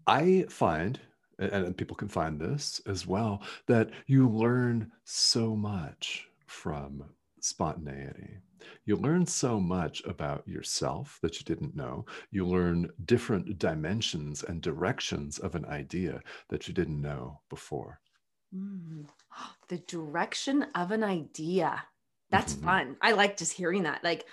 I 0.07 0.47
find 0.49 0.99
and 1.39 1.77
people 1.77 1.97
can 1.97 2.09
find 2.09 2.39
this 2.39 2.81
as 2.87 3.07
well 3.07 3.43
that 3.67 3.91
you 4.07 4.29
learn 4.29 4.93
so 5.05 5.57
much 5.57 6.29
from 6.47 7.05
spontaneity. 7.41 8.37
You 8.85 8.97
learn 8.97 9.27
so 9.27 9.61
much 9.61 10.03
about 10.05 10.47
yourself 10.47 11.19
that 11.23 11.39
you 11.39 11.45
didn't 11.45 11.77
know. 11.77 12.07
You 12.31 12.47
learn 12.47 12.91
different 13.05 13.59
dimensions 13.59 14.43
and 14.43 14.61
directions 14.61 15.39
of 15.39 15.55
an 15.55 15.65
idea 15.67 16.21
that 16.49 16.69
you 16.69 16.75
didn't 16.75 17.01
know 17.01 17.41
before. 17.49 18.01
Mm. 18.55 19.07
The 19.69 19.79
direction 19.79 20.67
of 20.75 20.91
an 20.91 21.05
idea. 21.05 21.81
That's 22.31 22.55
mm-hmm. 22.55 22.65
fun. 22.65 22.97
I 23.01 23.13
like 23.13 23.37
just 23.37 23.53
hearing 23.53 23.85
that. 23.85 24.03
Like, 24.03 24.27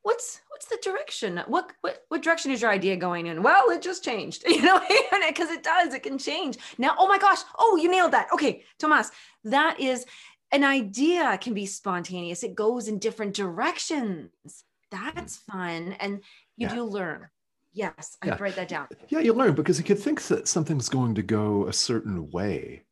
what's 0.00 0.40
what's 0.48 0.66
the 0.66 0.78
direction? 0.82 1.42
What 1.46 1.72
what 1.82 2.04
what 2.08 2.22
direction 2.22 2.50
is 2.50 2.62
your 2.62 2.70
idea 2.70 2.96
going 2.96 3.26
in? 3.26 3.42
Well, 3.42 3.70
it 3.70 3.82
just 3.82 4.02
changed, 4.02 4.44
you 4.48 4.62
know, 4.62 4.80
because 5.28 5.50
it 5.50 5.62
does. 5.62 5.92
It 5.92 6.02
can 6.02 6.16
change 6.16 6.56
now. 6.78 6.94
Oh 6.98 7.06
my 7.06 7.18
gosh! 7.18 7.40
Oh, 7.58 7.76
you 7.76 7.90
nailed 7.90 8.12
that. 8.12 8.28
Okay, 8.32 8.64
Tomas, 8.78 9.10
that 9.44 9.78
is 9.78 10.06
an 10.52 10.64
idea 10.64 11.38
can 11.38 11.54
be 11.54 11.66
spontaneous 11.66 12.42
it 12.42 12.54
goes 12.54 12.88
in 12.88 12.98
different 12.98 13.34
directions 13.34 14.30
that's 14.90 15.36
fun 15.36 15.94
and 16.00 16.22
you 16.56 16.66
yeah. 16.66 16.74
do 16.74 16.84
learn 16.84 17.28
yes 17.72 18.16
i 18.22 18.28
yeah. 18.28 18.36
write 18.40 18.56
that 18.56 18.68
down 18.68 18.88
yeah 19.08 19.20
you 19.20 19.32
learn 19.32 19.54
because 19.54 19.78
you 19.78 19.84
could 19.84 19.98
think 19.98 20.22
that 20.22 20.48
something's 20.48 20.88
going 20.88 21.14
to 21.14 21.22
go 21.22 21.66
a 21.66 21.72
certain 21.72 22.30
way 22.30 22.82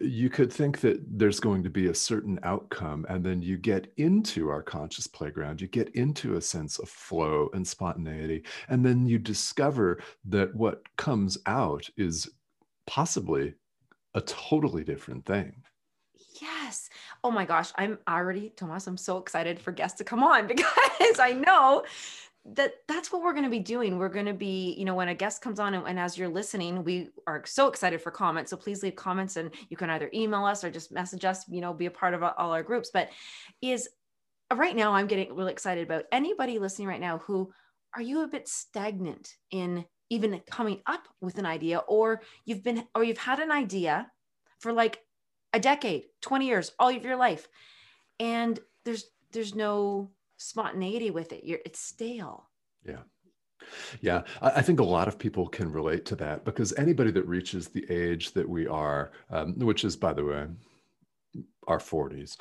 you 0.00 0.30
could 0.30 0.52
think 0.52 0.80
that 0.80 1.00
there's 1.18 1.40
going 1.40 1.62
to 1.62 1.70
be 1.70 1.88
a 1.88 1.94
certain 1.94 2.38
outcome, 2.42 3.06
and 3.08 3.24
then 3.24 3.42
you 3.42 3.56
get 3.56 3.92
into 3.96 4.48
our 4.48 4.62
conscious 4.62 5.06
playground, 5.06 5.60
you 5.60 5.66
get 5.68 5.88
into 5.90 6.36
a 6.36 6.40
sense 6.40 6.78
of 6.78 6.88
flow 6.88 7.48
and 7.52 7.66
spontaneity, 7.66 8.44
and 8.68 8.84
then 8.84 9.06
you 9.06 9.18
discover 9.18 10.00
that 10.26 10.54
what 10.54 10.82
comes 10.96 11.38
out 11.46 11.88
is 11.96 12.28
possibly 12.86 13.54
a 14.14 14.20
totally 14.22 14.84
different 14.84 15.24
thing. 15.24 15.54
Yes. 16.70 16.88
Oh 17.24 17.32
my 17.32 17.44
gosh. 17.44 17.72
I'm 17.74 17.98
already, 18.08 18.50
Tomas, 18.50 18.86
I'm 18.86 18.96
so 18.96 19.18
excited 19.18 19.58
for 19.58 19.72
guests 19.72 19.98
to 19.98 20.04
come 20.04 20.22
on 20.22 20.46
because 20.54 21.18
I 21.18 21.32
know 21.32 21.82
that 22.44 22.74
that's 22.86 23.10
what 23.10 23.22
we're 23.22 23.32
going 23.32 23.44
to 23.44 23.50
be 23.50 23.58
doing 23.58 23.98
we're 23.98 24.08
going 24.08 24.24
to 24.24 24.32
be 24.32 24.72
you 24.78 24.86
know 24.86 24.94
when 24.94 25.08
a 25.08 25.14
guest 25.14 25.42
comes 25.42 25.60
on 25.60 25.74
and, 25.74 25.86
and, 25.86 26.00
as 26.00 26.16
you're 26.16 26.26
listening 26.26 26.82
we 26.82 27.10
are 27.26 27.44
so 27.44 27.68
excited 27.68 28.00
for 28.00 28.10
comments 28.10 28.50
so 28.50 28.56
please 28.56 28.82
leave 28.82 28.96
comments 28.96 29.36
and 29.36 29.50
you 29.68 29.76
can 29.76 29.90
either 29.90 30.08
email 30.14 30.46
us 30.46 30.64
or 30.64 30.70
just 30.70 30.90
message 30.90 31.26
us 31.26 31.46
you 31.50 31.60
know 31.60 31.74
be 31.74 31.84
a 31.84 31.90
part 31.90 32.14
of 32.14 32.22
all 32.22 32.52
our 32.52 32.62
groups 32.62 32.90
but 32.94 33.10
is 33.60 33.90
right 34.56 34.74
now 34.74 34.94
i'm 34.94 35.06
getting 35.06 35.36
really 35.36 35.52
excited 35.52 35.84
about 35.84 36.06
anybody 36.12 36.58
listening 36.58 36.88
right 36.88 36.98
now 36.98 37.18
who 37.18 37.52
are 37.94 38.00
you 38.00 38.22
a 38.22 38.26
bit 38.26 38.48
stagnant 38.48 39.34
in 39.50 39.84
even 40.08 40.40
coming 40.50 40.80
up 40.86 41.06
with 41.20 41.36
an 41.36 41.44
idea 41.44 41.76
or 41.88 42.22
you've 42.46 42.64
been 42.64 42.82
or 42.94 43.04
you've 43.04 43.18
had 43.18 43.38
an 43.38 43.52
idea 43.52 44.10
for 44.60 44.72
like 44.72 44.98
a 45.52 45.60
decade 45.60 46.04
20 46.20 46.46
years 46.46 46.72
all 46.78 46.94
of 46.94 47.04
your 47.04 47.16
life 47.16 47.48
and 48.20 48.60
there's 48.84 49.10
there's 49.32 49.54
no 49.54 50.10
spontaneity 50.36 51.10
with 51.10 51.32
it. 51.32 51.44
You're 51.44 51.60
it's 51.64 51.80
stale. 51.80 52.48
Yeah. 52.86 53.00
Yeah, 54.00 54.22
I 54.40 54.62
think 54.62 54.80
a 54.80 54.84
lot 54.84 55.06
of 55.06 55.18
people 55.18 55.46
can 55.46 55.70
relate 55.70 56.06
to 56.06 56.16
that 56.16 56.44
because 56.46 56.72
anybody 56.78 57.10
that 57.12 57.28
reaches 57.28 57.68
the 57.68 57.88
age 57.90 58.32
that 58.32 58.48
we 58.48 58.66
are, 58.66 59.12
um, 59.30 59.58
which 59.58 59.84
is, 59.84 59.96
by 59.96 60.14
the 60.14 60.24
way, 60.24 60.46
our 61.68 61.78
40s. 61.78 62.38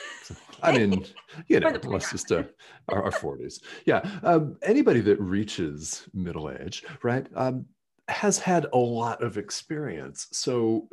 I 0.62 0.76
mean, 0.76 1.06
you 1.46 1.60
know, 1.60 1.70
let's 1.84 2.10
just 2.10 2.32
uh, 2.32 2.42
our, 2.88 3.04
our 3.04 3.10
40s. 3.12 3.62
Yeah, 3.86 4.02
um, 4.24 4.56
anybody 4.62 5.00
that 5.02 5.18
reaches 5.20 6.08
middle 6.12 6.50
age, 6.50 6.84
right? 7.02 7.26
Um, 7.36 7.64
has 8.08 8.38
had 8.38 8.66
a 8.72 8.78
lot 8.78 9.22
of 9.22 9.38
experience. 9.38 10.26
So 10.32 10.88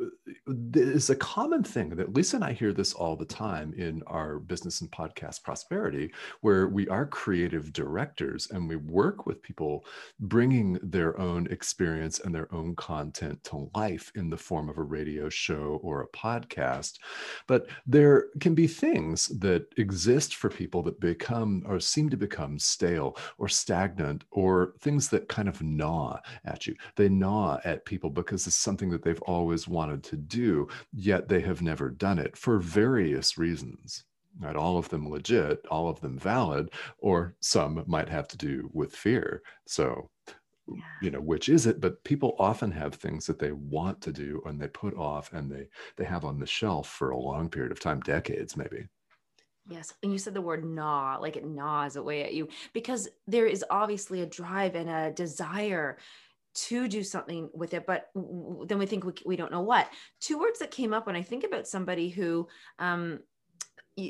it's 0.48 1.10
a 1.10 1.16
common 1.16 1.64
thing 1.64 1.90
that 1.90 2.14
Lisa 2.14 2.36
and 2.36 2.44
I 2.44 2.52
hear 2.52 2.72
this 2.72 2.92
all 2.92 3.16
the 3.16 3.24
time 3.24 3.72
in 3.76 4.02
our 4.06 4.38
business 4.38 4.80
and 4.80 4.90
podcast 4.92 5.42
prosperity, 5.42 6.12
where 6.40 6.68
we 6.68 6.86
are 6.88 7.06
creative 7.06 7.72
directors 7.72 8.48
and 8.52 8.68
we 8.68 8.76
work 8.76 9.26
with 9.26 9.42
people 9.42 9.84
bringing 10.20 10.78
their 10.82 11.18
own 11.18 11.46
experience 11.48 12.20
and 12.20 12.34
their 12.34 12.52
own 12.54 12.76
content 12.76 13.42
to 13.44 13.70
life 13.74 14.12
in 14.14 14.30
the 14.30 14.36
form 14.36 14.68
of 14.68 14.78
a 14.78 14.82
radio 14.82 15.28
show 15.28 15.80
or 15.82 16.02
a 16.02 16.16
podcast. 16.16 16.98
But 17.46 17.66
there 17.86 18.26
can 18.38 18.54
be 18.54 18.68
things 18.68 19.28
that 19.40 19.66
exist 19.78 20.36
for 20.36 20.48
people 20.48 20.82
that 20.84 21.00
become 21.00 21.64
or 21.66 21.80
seem 21.80 22.08
to 22.10 22.16
become 22.16 22.58
stale 22.58 23.16
or 23.38 23.48
stagnant 23.48 24.24
or 24.30 24.74
things 24.80 25.08
that 25.08 25.28
kind 25.28 25.48
of 25.48 25.62
gnaw 25.62 26.20
at 26.44 26.66
you. 26.66 26.76
They 26.94 27.08
gnaw 27.08 27.58
at 27.64 27.84
people 27.84 28.10
because 28.10 28.46
it's 28.46 28.56
something 28.56 28.90
that 28.90 29.02
they've 29.02 29.22
always 29.22 29.66
wanted 29.66 30.04
to 30.04 30.16
do, 30.16 30.35
yet 30.92 31.28
they 31.28 31.40
have 31.40 31.62
never 31.62 31.90
done 31.90 32.18
it 32.18 32.36
for 32.36 32.58
various 32.58 33.38
reasons. 33.38 34.04
Not 34.38 34.56
all 34.56 34.76
of 34.76 34.88
them 34.90 35.08
legit, 35.08 35.64
all 35.70 35.88
of 35.88 36.00
them 36.00 36.18
valid, 36.18 36.70
or 36.98 37.34
some 37.40 37.82
might 37.86 38.08
have 38.08 38.28
to 38.28 38.36
do 38.36 38.68
with 38.72 38.94
fear. 38.94 39.42
So, 39.66 40.10
yeah. 40.68 40.82
you 41.00 41.10
know, 41.10 41.20
which 41.20 41.48
is 41.48 41.66
it? 41.66 41.80
But 41.80 42.04
people 42.04 42.36
often 42.38 42.70
have 42.72 42.94
things 42.94 43.26
that 43.26 43.38
they 43.38 43.52
want 43.52 44.00
to 44.02 44.12
do 44.12 44.42
and 44.44 44.60
they 44.60 44.68
put 44.68 44.94
off 44.94 45.32
and 45.32 45.50
they 45.50 45.68
they 45.96 46.04
have 46.04 46.24
on 46.24 46.38
the 46.38 46.46
shelf 46.46 46.88
for 46.88 47.10
a 47.10 47.18
long 47.18 47.48
period 47.48 47.72
of 47.72 47.80
time, 47.80 48.00
decades 48.00 48.56
maybe. 48.56 48.88
Yes. 49.68 49.94
And 50.02 50.12
you 50.12 50.18
said 50.18 50.34
the 50.34 50.40
word 50.40 50.64
gnaw, 50.64 51.18
like 51.20 51.36
it 51.36 51.44
gnaws 51.44 51.96
away 51.96 52.22
at 52.22 52.34
you 52.34 52.48
because 52.72 53.08
there 53.26 53.46
is 53.46 53.64
obviously 53.68 54.20
a 54.20 54.26
drive 54.26 54.76
and 54.76 54.88
a 54.88 55.10
desire 55.10 55.98
to 56.56 56.88
do 56.88 57.02
something 57.02 57.48
with 57.54 57.74
it 57.74 57.86
but 57.86 58.10
then 58.66 58.78
we 58.78 58.86
think 58.86 59.04
we, 59.04 59.12
we 59.24 59.36
don't 59.36 59.52
know 59.52 59.60
what. 59.60 59.88
Two 60.20 60.38
words 60.38 60.58
that 60.58 60.70
came 60.70 60.92
up 60.92 61.06
when 61.06 61.16
i 61.16 61.22
think 61.22 61.44
about 61.44 61.68
somebody 61.68 62.08
who 62.08 62.48
um, 62.78 63.20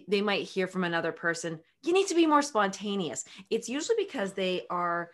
they 0.08 0.22
might 0.22 0.42
hear 0.42 0.66
from 0.66 0.84
another 0.84 1.12
person 1.12 1.60
you 1.86 1.92
need 1.92 2.08
to 2.08 2.14
be 2.14 2.26
more 2.26 2.42
spontaneous. 2.42 3.24
It's 3.48 3.68
usually 3.68 3.96
because 3.98 4.32
they 4.32 4.66
are 4.70 5.10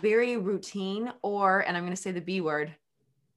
very 0.00 0.36
routine 0.36 1.12
or 1.22 1.60
and 1.60 1.76
i'm 1.76 1.82
going 1.82 1.94
to 1.94 2.00
say 2.00 2.12
the 2.12 2.20
b 2.20 2.40
word 2.40 2.74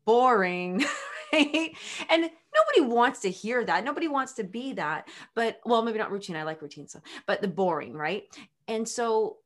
boring 0.05 0.83
right? 1.33 1.75
And 2.09 2.21
nobody 2.21 2.93
wants 2.93 3.21
to 3.21 3.31
hear 3.31 3.65
that. 3.65 3.83
Nobody 3.83 4.07
wants 4.07 4.33
to 4.33 4.43
be 4.43 4.73
that 4.73 5.07
but 5.33 5.59
well 5.65 5.81
maybe 5.81 5.97
not 5.97 6.12
routine. 6.12 6.35
I 6.35 6.43
like 6.43 6.62
routine 6.62 6.88
so 6.88 7.01
but 7.25 7.41
the 7.41 7.47
boring 7.47 7.93
right? 7.93 8.23
And 8.67 8.88
so 8.88 9.38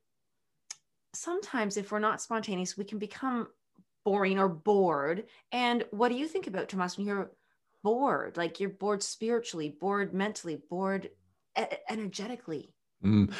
sometimes 1.13 1.77
if 1.77 1.91
we're 1.91 1.99
not 1.99 2.21
spontaneous 2.21 2.77
we 2.77 2.83
can 2.83 2.99
become 2.99 3.47
boring 4.07 4.39
or 4.39 4.47
bored. 4.47 5.25
And 5.51 5.83
what 5.91 6.07
do 6.07 6.15
you 6.15 6.29
think 6.29 6.47
about 6.47 6.69
Tomas 6.69 6.97
when 6.97 7.05
you're 7.05 7.29
bored? 7.83 8.37
Like 8.37 8.61
you're 8.61 8.69
bored 8.69 9.03
spiritually, 9.03 9.75
bored 9.81 10.13
mentally, 10.13 10.61
bored 10.69 11.09
e- 11.59 11.63
energetically. 11.89 12.73
Mm. 13.03 13.33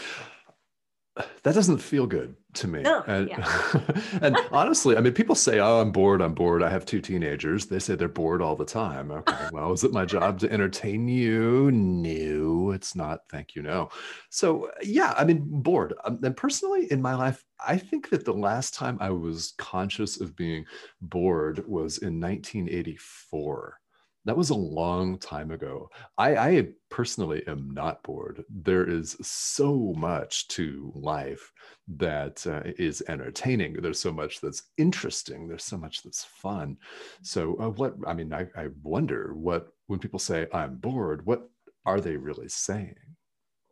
That 1.43 1.55
doesn't 1.55 1.77
feel 1.79 2.07
good 2.07 2.35
to 2.55 2.67
me. 2.67 2.83
and, 2.85 3.29
yeah. 3.29 3.81
and 4.21 4.37
honestly, 4.51 4.97
I 4.97 5.01
mean, 5.01 5.13
people 5.13 5.35
say, 5.35 5.59
"Oh, 5.59 5.79
I'm 5.79 5.91
bored. 5.91 6.21
I'm 6.21 6.33
bored." 6.33 6.63
I 6.63 6.69
have 6.69 6.85
two 6.85 7.01
teenagers. 7.01 7.65
They 7.65 7.79
say 7.79 7.95
they're 7.95 8.07
bored 8.07 8.41
all 8.41 8.55
the 8.55 8.65
time. 8.65 9.11
Okay, 9.11 9.35
well, 9.51 9.71
is 9.71 9.83
it 9.83 9.93
my 9.93 10.05
job 10.05 10.39
to 10.39 10.51
entertain 10.51 11.07
you? 11.07 11.71
No, 11.71 12.71
it's 12.71 12.95
not. 12.95 13.21
Thank 13.29 13.55
you. 13.55 13.61
No. 13.61 13.89
So, 14.29 14.69
yeah, 14.81 15.13
I 15.17 15.23
mean, 15.23 15.43
bored. 15.45 15.93
Um, 16.03 16.19
and 16.23 16.35
personally, 16.35 16.91
in 16.91 17.01
my 17.01 17.15
life, 17.15 17.43
I 17.65 17.77
think 17.77 18.09
that 18.09 18.25
the 18.25 18.33
last 18.33 18.73
time 18.73 18.97
I 18.99 19.09
was 19.11 19.53
conscious 19.57 20.19
of 20.19 20.35
being 20.35 20.65
bored 21.01 21.67
was 21.67 21.99
in 21.99 22.19
1984 22.19 23.79
that 24.27 24.37
was 24.37 24.49
a 24.49 24.55
long 24.55 25.17
time 25.17 25.51
ago. 25.51 25.89
I, 26.17 26.35
I, 26.35 26.67
personally 26.89 27.43
am 27.47 27.71
not 27.71 28.03
bored. 28.03 28.43
There 28.49 28.89
is 28.89 29.17
so 29.21 29.93
much 29.97 30.47
to 30.49 30.91
life 30.95 31.51
that 31.95 32.45
uh, 32.47 32.61
is 32.77 33.03
entertaining. 33.07 33.73
There's 33.73 33.99
so 33.99 34.11
much 34.11 34.41
that's 34.41 34.63
interesting. 34.77 35.47
There's 35.47 35.63
so 35.63 35.77
much 35.77 36.03
that's 36.03 36.23
fun. 36.23 36.77
So, 37.21 37.55
uh, 37.59 37.69
what 37.69 37.95
I 38.05 38.13
mean, 38.13 38.33
I, 38.33 38.47
I 38.55 38.67
wonder 38.83 39.33
what 39.33 39.69
when 39.87 39.99
people 39.99 40.19
say 40.19 40.47
I'm 40.53 40.75
bored, 40.75 41.25
what 41.25 41.49
are 41.85 42.01
they 42.01 42.17
really 42.17 42.49
saying? 42.49 42.95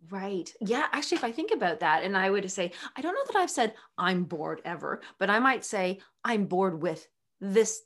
Right. 0.09 0.49
Yeah. 0.61 0.85
Actually, 0.91 1.17
if 1.17 1.23
I 1.23 1.31
think 1.31 1.51
about 1.51 1.79
that, 1.81 2.03
and 2.03 2.15
I 2.15 2.29
would 2.29 2.49
say, 2.51 2.71
I 2.95 3.01
don't 3.01 3.13
know 3.13 3.33
that 3.33 3.39
I've 3.39 3.51
said 3.51 3.73
I'm 3.97 4.23
bored 4.23 4.61
ever, 4.63 5.01
but 5.19 5.29
I 5.29 5.39
might 5.39 5.65
say 5.65 5.99
I'm 6.23 6.45
bored 6.45 6.81
with 6.81 7.07
this 7.41 7.81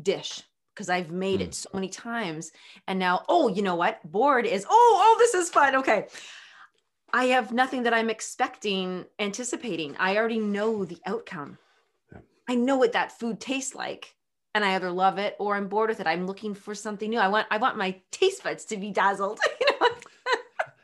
dish 0.00 0.42
because 0.74 0.88
I've 0.88 1.10
made 1.10 1.40
mm. 1.40 1.44
it 1.44 1.54
so 1.54 1.70
many 1.72 1.88
times. 1.88 2.52
And 2.86 2.98
now, 2.98 3.24
oh, 3.28 3.48
you 3.48 3.62
know 3.62 3.74
what? 3.74 4.00
Bored 4.04 4.46
is, 4.46 4.66
oh, 4.68 4.96
oh, 5.00 5.16
this 5.18 5.34
is 5.34 5.50
fun. 5.50 5.76
Okay. 5.76 6.06
I 7.12 7.26
have 7.26 7.52
nothing 7.52 7.82
that 7.82 7.92
I'm 7.92 8.08
expecting, 8.08 9.04
anticipating. 9.18 9.96
I 9.98 10.16
already 10.16 10.38
know 10.38 10.84
the 10.84 10.98
outcome. 11.04 11.58
Yeah. 12.10 12.20
I 12.48 12.54
know 12.54 12.76
what 12.76 12.92
that 12.92 13.18
food 13.18 13.38
tastes 13.38 13.74
like. 13.74 14.14
And 14.54 14.64
I 14.64 14.74
either 14.74 14.90
love 14.90 15.18
it 15.18 15.34
or 15.38 15.56
I'm 15.56 15.68
bored 15.68 15.88
with 15.88 16.00
it. 16.00 16.06
I'm 16.06 16.26
looking 16.26 16.54
for 16.54 16.74
something 16.74 17.08
new. 17.08 17.18
I 17.18 17.28
want 17.28 17.46
I 17.50 17.56
want 17.56 17.78
my 17.78 17.96
taste 18.10 18.44
buds 18.44 18.66
to 18.66 18.76
be 18.76 18.90
dazzled. 18.90 19.40
you 19.60 19.66
know? 19.66 19.71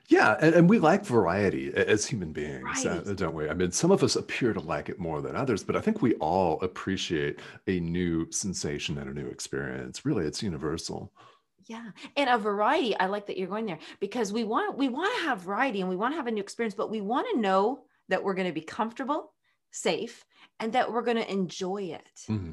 Yeah, 0.08 0.38
and, 0.40 0.54
and 0.54 0.70
we 0.70 0.78
like 0.78 1.04
variety 1.04 1.70
as 1.74 2.06
human 2.06 2.32
beings, 2.32 2.86
uh, 2.86 3.02
right. 3.04 3.16
don't 3.16 3.34
we? 3.34 3.46
I 3.46 3.52
mean, 3.52 3.70
some 3.70 3.90
of 3.90 4.02
us 4.02 4.16
appear 4.16 4.54
to 4.54 4.60
like 4.60 4.88
it 4.88 4.98
more 4.98 5.20
than 5.20 5.36
others, 5.36 5.62
but 5.62 5.76
I 5.76 5.80
think 5.80 6.00
we 6.00 6.14
all 6.14 6.58
appreciate 6.62 7.40
a 7.66 7.78
new 7.80 8.30
sensation 8.32 8.96
and 8.96 9.10
a 9.10 9.12
new 9.12 9.28
experience. 9.28 10.06
Really, 10.06 10.24
it's 10.24 10.42
universal. 10.42 11.12
Yeah, 11.66 11.90
and 12.16 12.30
a 12.30 12.38
variety. 12.38 12.96
I 12.98 13.06
like 13.06 13.26
that 13.26 13.36
you're 13.36 13.48
going 13.48 13.66
there 13.66 13.80
because 14.00 14.32
we 14.32 14.44
want 14.44 14.78
we 14.78 14.88
want 14.88 15.14
to 15.18 15.24
have 15.26 15.42
variety 15.42 15.82
and 15.82 15.90
we 15.90 15.96
want 15.96 16.12
to 16.12 16.16
have 16.16 16.26
a 16.26 16.30
new 16.30 16.40
experience, 16.40 16.74
but 16.74 16.90
we 16.90 17.02
want 17.02 17.26
to 17.30 17.40
know 17.40 17.80
that 18.08 18.24
we're 18.24 18.34
going 18.34 18.48
to 18.48 18.54
be 18.54 18.62
comfortable, 18.62 19.34
safe, 19.70 20.24
and 20.58 20.72
that 20.72 20.90
we're 20.90 21.02
going 21.02 21.18
to 21.18 21.30
enjoy 21.30 21.82
it. 21.82 22.20
Mm-hmm. 22.30 22.52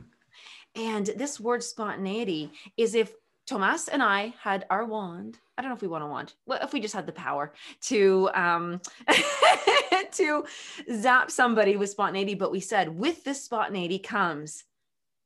And 0.76 1.06
this 1.06 1.40
word 1.40 1.64
spontaneity 1.64 2.52
is 2.76 2.96
if 2.96 3.14
Tomas 3.48 3.88
and 3.88 4.02
I 4.02 4.34
had 4.42 4.66
our 4.70 4.86
wand. 4.86 5.38
I 5.58 5.62
don't 5.62 5.70
know 5.70 5.75
if 5.75 5.82
we 5.82 5.88
want 5.88 6.04
a 6.04 6.08
wand. 6.08 6.34
Well, 6.46 6.60
if 6.62 6.74
we 6.74 6.80
just 6.80 6.96
had 6.96 7.06
the 7.06 7.12
power 7.12 7.54
to 7.82 8.30
um, 8.34 8.82
to 10.14 10.46
zap 10.92 11.30
somebody 11.30 11.78
with 11.78 11.92
spontaneity, 11.92 12.36
but 12.36 12.52
we 12.52 12.60
said 12.60 12.90
with 12.90 13.24
this 13.24 13.44
spontaneity 13.44 14.00
comes 14.00 14.64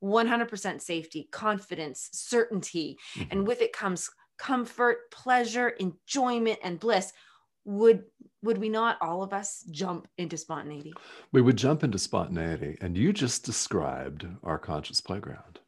100% 0.03 0.81
safety, 0.81 1.27
confidence, 1.31 2.09
certainty, 2.13 2.97
mm-hmm. 3.15 3.31
and 3.31 3.47
with 3.47 3.61
it 3.61 3.73
comes 3.73 4.09
comfort, 4.37 5.11
pleasure, 5.11 5.69
enjoyment, 5.69 6.59
and 6.63 6.79
bliss. 6.79 7.13
Would 7.65 8.03
would 8.41 8.57
we 8.57 8.69
not 8.69 8.97
all 9.01 9.21
of 9.21 9.33
us 9.33 9.65
jump 9.69 10.07
into 10.17 10.37
spontaneity? 10.37 10.93
We 11.31 11.41
would 11.41 11.57
jump 11.57 11.83
into 11.83 11.99
spontaneity, 11.99 12.77
and 12.81 12.97
you 12.97 13.13
just 13.13 13.43
described 13.43 14.25
our 14.43 14.57
conscious 14.57 15.01
playground. 15.01 15.59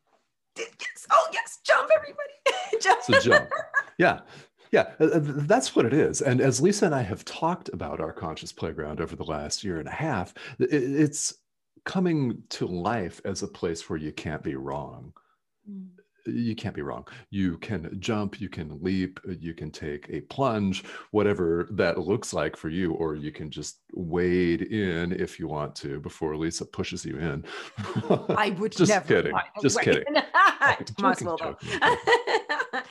Yes. 0.58 1.06
Oh 1.12 1.28
yes, 1.34 1.60
jump 1.64 1.90
everybody. 1.96 2.31
Jump. 2.82 3.00
it's 3.08 3.26
a 3.26 3.30
jump. 3.30 3.50
Yeah. 3.98 4.22
Yeah, 4.72 4.94
uh, 5.02 5.06
uh, 5.06 5.20
that's 5.22 5.76
what 5.76 5.86
it 5.86 5.94
is. 5.94 6.22
And 6.22 6.40
as 6.40 6.62
Lisa 6.62 6.86
and 6.86 6.96
I 6.96 7.02
have 7.02 7.26
talked 7.26 7.70
about 7.70 8.00
our 8.00 8.14
conscious 8.14 8.54
playground 8.54 9.02
over 9.02 9.18
the 9.18 9.26
last 9.26 9.66
year 9.66 9.80
and 9.80 9.88
a 9.88 9.92
half, 9.92 10.34
it's 10.60 11.34
coming 11.84 12.42
to 12.52 12.66
life 12.68 13.20
as 13.26 13.44
a 13.44 13.48
place 13.48 13.90
where 13.90 14.00
you 14.00 14.14
can't 14.14 14.42
be 14.42 14.56
wrong. 14.56 15.14
Mm 15.70 16.01
you 16.26 16.56
can't 16.56 16.76
be 16.76 16.82
wrong. 16.82 17.08
You 17.30 17.58
can 17.58 17.96
jump, 18.00 18.40
you 18.40 18.50
can 18.50 18.82
leap, 18.82 19.20
you 19.40 19.54
can 19.54 19.72
take 19.72 20.08
a 20.10 20.22
plunge, 20.22 20.84
whatever 21.12 21.68
that 21.72 22.00
looks 22.00 22.34
like 22.34 22.56
for 22.56 22.70
you, 22.70 22.94
or 22.94 23.16
you 23.16 23.32
can 23.32 23.50
just 23.50 23.80
wade 23.94 24.64
in 24.64 25.12
if 25.12 25.40
you 25.40 25.48
want 25.48 25.76
to 25.76 26.00
before 26.00 26.36
Lisa 26.36 26.66
pushes 26.66 27.06
you 27.06 27.18
in. 27.18 27.44
I 28.30 28.56
would 28.60 28.72
just 28.72 28.90
never. 28.90 29.08
Kidding. 29.08 29.34
Just 29.62 29.82
kidding. 29.82 30.16
Possible 30.98 31.38
though. 31.42 31.58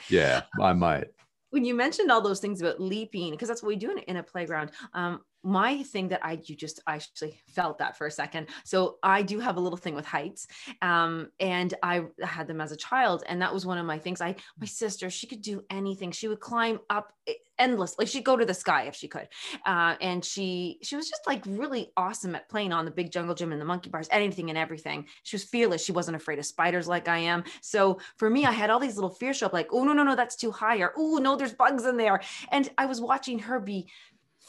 yeah, 0.09 0.43
I 0.59 0.73
might 0.73 1.07
when 1.51 1.65
you 1.65 1.75
mentioned 1.75 2.11
all 2.11 2.21
those 2.21 2.39
things 2.39 2.61
about 2.61 2.81
leaping, 2.81 3.31
because 3.31 3.47
that's 3.47 3.61
what 3.61 3.69
we 3.69 3.75
do 3.75 3.91
in, 3.91 3.99
in 3.99 4.17
a 4.17 4.23
playground. 4.23 4.71
Um, 4.93 5.21
my 5.43 5.83
thing 5.83 6.09
that 6.09 6.23
I 6.23 6.39
you 6.45 6.55
just 6.55 6.81
I 6.85 6.95
actually 6.95 7.41
felt 7.47 7.79
that 7.79 7.97
for 7.97 8.07
a 8.07 8.11
second. 8.11 8.47
So 8.63 8.97
I 9.03 9.21
do 9.21 9.39
have 9.39 9.57
a 9.57 9.59
little 9.59 9.77
thing 9.77 9.95
with 9.95 10.05
heights, 10.05 10.47
um, 10.81 11.29
and 11.39 11.73
I 11.83 12.03
had 12.21 12.47
them 12.47 12.61
as 12.61 12.71
a 12.71 12.77
child, 12.77 13.23
and 13.27 13.41
that 13.41 13.53
was 13.53 13.65
one 13.65 13.77
of 13.77 13.85
my 13.85 13.97
things. 13.97 14.21
I 14.21 14.35
my 14.59 14.67
sister 14.67 15.09
she 15.09 15.27
could 15.27 15.41
do 15.41 15.63
anything. 15.69 16.11
She 16.11 16.27
would 16.27 16.39
climb 16.39 16.79
up 16.89 17.13
endless, 17.57 17.97
like 17.97 18.07
she'd 18.07 18.23
go 18.23 18.35
to 18.35 18.45
the 18.45 18.53
sky 18.53 18.83
if 18.83 18.95
she 18.95 19.07
could, 19.07 19.27
uh, 19.65 19.95
and 20.01 20.23
she 20.23 20.79
she 20.83 20.95
was 20.95 21.09
just 21.09 21.21
like 21.27 21.43
really 21.47 21.91
awesome 21.97 22.35
at 22.35 22.49
playing 22.49 22.73
on 22.73 22.85
the 22.85 22.91
big 22.91 23.11
jungle 23.11 23.35
gym 23.35 23.51
and 23.51 23.61
the 23.61 23.65
monkey 23.65 23.89
bars, 23.89 24.07
anything 24.11 24.49
and 24.49 24.57
everything. 24.57 25.05
She 25.23 25.35
was 25.35 25.43
fearless. 25.43 25.83
She 25.83 25.91
wasn't 25.91 26.17
afraid 26.17 26.39
of 26.39 26.45
spiders 26.45 26.87
like 26.87 27.07
I 27.07 27.19
am. 27.19 27.43
So 27.61 27.99
for 28.17 28.29
me, 28.29 28.45
I 28.45 28.51
had 28.51 28.69
all 28.69 28.79
these 28.79 28.95
little 28.95 29.09
fears 29.09 29.37
show 29.37 29.47
up, 29.47 29.53
like 29.53 29.69
oh 29.71 29.83
no 29.83 29.93
no 29.93 30.03
no 30.03 30.15
that's 30.15 30.35
too 30.35 30.51
high, 30.51 30.77
or 30.77 30.93
oh 30.97 31.17
no 31.17 31.35
there's 31.35 31.53
bugs 31.53 31.85
in 31.85 31.97
there, 31.97 32.21
and 32.51 32.69
I 32.77 32.85
was 32.85 33.01
watching 33.01 33.39
her 33.39 33.59
be 33.59 33.87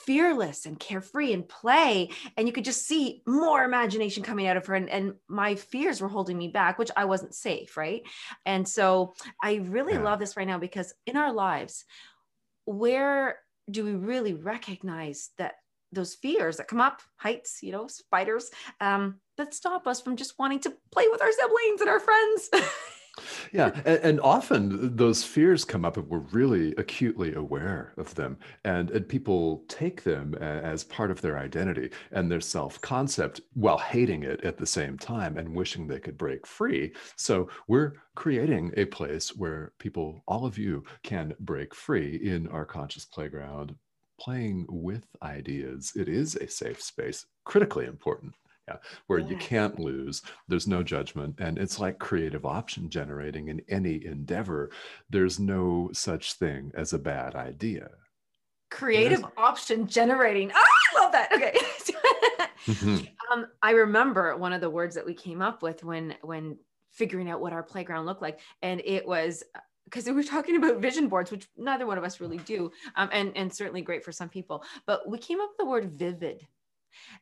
fearless 0.04 0.66
and 0.66 0.78
carefree 0.78 1.32
and 1.32 1.48
play 1.48 2.10
and 2.36 2.46
you 2.46 2.52
could 2.52 2.64
just 2.64 2.86
see 2.86 3.22
more 3.26 3.64
imagination 3.64 4.22
coming 4.22 4.46
out 4.46 4.56
of 4.56 4.66
her 4.66 4.74
and, 4.74 4.90
and 4.90 5.14
my 5.28 5.54
fears 5.54 6.00
were 6.00 6.08
holding 6.08 6.36
me 6.36 6.48
back 6.48 6.78
which 6.78 6.90
i 6.96 7.04
wasn't 7.04 7.34
safe 7.34 7.76
right 7.76 8.02
and 8.46 8.66
so 8.66 9.14
i 9.42 9.54
really 9.54 9.94
yeah. 9.94 10.02
love 10.02 10.18
this 10.18 10.36
right 10.36 10.46
now 10.46 10.58
because 10.58 10.92
in 11.06 11.16
our 11.16 11.32
lives 11.32 11.84
where 12.64 13.38
do 13.70 13.84
we 13.84 13.92
really 13.92 14.34
recognize 14.34 15.30
that 15.38 15.54
those 15.92 16.14
fears 16.14 16.56
that 16.56 16.68
come 16.68 16.80
up 16.80 17.02
heights 17.16 17.58
you 17.62 17.70
know 17.70 17.86
spiders 17.86 18.50
um, 18.80 19.20
that 19.36 19.54
stop 19.54 19.86
us 19.86 20.00
from 20.00 20.16
just 20.16 20.38
wanting 20.38 20.60
to 20.60 20.74
play 20.90 21.06
with 21.10 21.22
our 21.22 21.32
siblings 21.32 21.80
and 21.80 21.90
our 21.90 22.00
friends 22.00 22.50
yeah 23.52 23.70
and, 23.84 23.98
and, 23.98 24.20
often 24.20 24.96
those 24.96 25.22
fears 25.22 25.64
come 25.64 25.84
up 25.84 25.98
and 25.98 26.08
we're 26.08 26.18
really 26.18 26.74
acutely 26.78 27.34
aware 27.34 27.92
of 27.98 28.14
them 28.14 28.38
and, 28.64 28.90
and 28.90 29.06
people 29.06 29.64
take 29.68 30.02
them 30.02 30.34
as 30.36 30.84
part 30.84 31.10
of 31.10 31.20
their 31.20 31.38
identity 31.38 31.90
and 32.12 32.30
their 32.30 32.40
self-concept 32.40 33.42
while 33.52 33.78
hating 33.78 34.22
it 34.22 34.42
at 34.44 34.56
the 34.56 34.66
same 34.66 34.96
time 34.96 35.36
and 35.36 35.54
wishing 35.54 35.86
they 35.86 35.98
could 35.98 36.16
break 36.16 36.46
free. 36.46 36.92
So 37.16 37.48
we're 37.68 37.94
creating 38.14 38.72
a 38.76 38.86
place 38.86 39.36
where 39.36 39.72
people 39.78 40.22
all 40.26 40.46
of 40.46 40.56
you 40.56 40.84
can 41.02 41.34
break 41.40 41.74
free 41.74 42.16
in 42.16 42.48
our 42.48 42.64
conscious 42.64 43.04
playground 43.04 43.74
playing 44.18 44.66
with 44.68 45.04
ideas. 45.22 45.92
It 45.96 46.08
is 46.08 46.36
a 46.36 46.48
safe 46.48 46.80
space 46.80 47.26
critically 47.44 47.86
important 47.86 48.34
yeah, 48.68 48.76
where 49.06 49.18
yeah. 49.18 49.28
you 49.28 49.36
can't 49.36 49.78
lose. 49.78 50.22
There's 50.48 50.68
no 50.68 50.82
judgment. 50.82 51.36
And 51.38 51.58
it's 51.58 51.78
like 51.78 51.98
creative 51.98 52.46
option 52.46 52.88
generating 52.88 53.48
in 53.48 53.60
any 53.68 54.04
endeavor. 54.04 54.70
There's 55.10 55.40
no 55.40 55.90
such 55.92 56.34
thing 56.34 56.72
as 56.74 56.92
a 56.92 56.98
bad 56.98 57.34
idea. 57.34 57.88
Creative 58.70 59.24
option 59.36 59.86
generating. 59.86 60.50
Oh, 60.54 60.66
I 60.96 61.02
love 61.02 61.12
that. 61.12 61.32
Okay. 61.32 61.52
mm-hmm. 62.66 63.04
um, 63.32 63.46
I 63.62 63.72
remember 63.72 64.36
one 64.36 64.52
of 64.52 64.60
the 64.60 64.70
words 64.70 64.94
that 64.94 65.04
we 65.04 65.14
came 65.14 65.42
up 65.42 65.62
with 65.62 65.84
when 65.84 66.14
when 66.22 66.56
figuring 66.92 67.30
out 67.30 67.40
what 67.40 67.52
our 67.52 67.62
playground 67.62 68.06
looked 68.06 68.22
like. 68.22 68.40
And 68.62 68.80
it 68.84 69.06
was 69.06 69.42
because 69.84 70.06
we 70.06 70.12
were 70.12 70.22
talking 70.22 70.56
about 70.56 70.80
vision 70.80 71.08
boards, 71.08 71.30
which 71.30 71.48
neither 71.56 71.86
one 71.86 71.98
of 71.98 72.04
us 72.04 72.20
really 72.20 72.38
do, 72.38 72.70
um, 72.96 73.10
and 73.12 73.36
and 73.36 73.52
certainly 73.52 73.82
great 73.82 74.04
for 74.04 74.12
some 74.12 74.28
people. 74.28 74.64
But 74.86 75.08
we 75.08 75.18
came 75.18 75.40
up 75.40 75.50
with 75.50 75.58
the 75.58 75.66
word 75.66 75.90
vivid, 75.90 76.46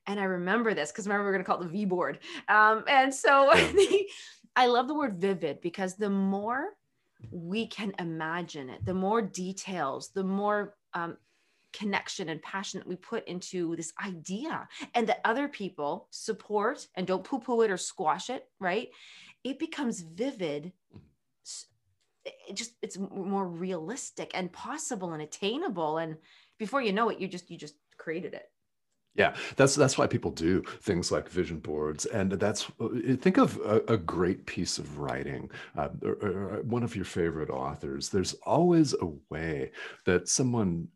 and 0.07 0.21
I 0.21 0.25
remember 0.25 0.75
this 0.75 0.91
because 0.91 1.07
remember 1.07 1.25
we 1.25 1.31
are 1.31 1.33
going 1.33 1.45
to 1.45 1.51
call 1.51 1.61
it 1.61 1.65
the 1.65 1.73
V 1.73 1.85
board. 1.85 2.19
Um, 2.49 2.85
and 2.89 3.15
so 3.15 3.53
I 4.57 4.67
love 4.67 4.89
the 4.89 4.95
word 4.95 5.17
vivid 5.17 5.61
because 5.61 5.97
the 5.97 6.11
more 6.11 6.71
we 7.31 7.67
can 7.67 7.93
imagine 7.99 8.71
it, 8.71 8.85
the 8.85 8.95
more 8.95 9.23
details, 9.23 10.11
the 10.11 10.25
more 10.25 10.75
um, 10.95 11.17
connection 11.73 12.29
and 12.29 12.43
passion 12.43 12.81
that 12.81 12.87
we 12.87 12.97
put 12.97 13.27
into 13.29 13.77
this 13.77 13.93
idea 14.05 14.69
and 14.95 15.09
that 15.09 15.21
other 15.25 15.49
people 15.49 16.09
support 16.11 16.87
and 16.95 17.07
don't 17.07 17.25
poo 17.25 17.39
poo 17.39 17.63
it 17.63 17.71
or 17.71 17.77
squash 17.77 18.31
it, 18.31 18.49
right? 18.59 18.89
It 19.45 19.59
becomes 19.59 20.01
vivid. 20.01 20.73
It 22.25 22.55
just 22.55 22.73
it's 22.83 22.99
more 22.99 23.47
realistic 23.47 24.31
and 24.35 24.53
possible 24.53 25.13
and 25.13 25.23
attainable. 25.23 25.99
And 25.99 26.17
before 26.59 26.83
you 26.83 26.93
know 26.93 27.09
it, 27.09 27.21
you 27.21 27.29
just 27.29 27.51
you 27.51 27.57
just 27.57 27.75
created 27.97 28.35
it. 28.35 28.45
Yeah, 29.15 29.35
that's 29.57 29.75
that's 29.75 29.99
why 29.99 30.07
people 30.07 30.31
do 30.31 30.63
things 30.83 31.11
like 31.11 31.29
vision 31.29 31.59
boards, 31.59 32.07
and 32.07 32.31
that's 32.33 32.71
uh, 32.81 32.89
think 33.21 33.39
of 33.39 33.59
a, 33.59 33.95
a 33.95 33.97
great 33.97 34.47
piece 34.47 34.79
of 34.79 34.99
writing, 34.99 35.51
uh, 35.77 35.89
or, 36.03 36.13
or 36.23 36.63
one 36.63 36.85
of 36.85 36.95
your 36.95 37.05
favorite 37.05 37.51
authors. 37.51 38.09
There's 38.09 38.35
always 38.45 38.95
a 38.95 39.11
way 39.29 39.73
that 40.07 40.29
someone 40.29 40.89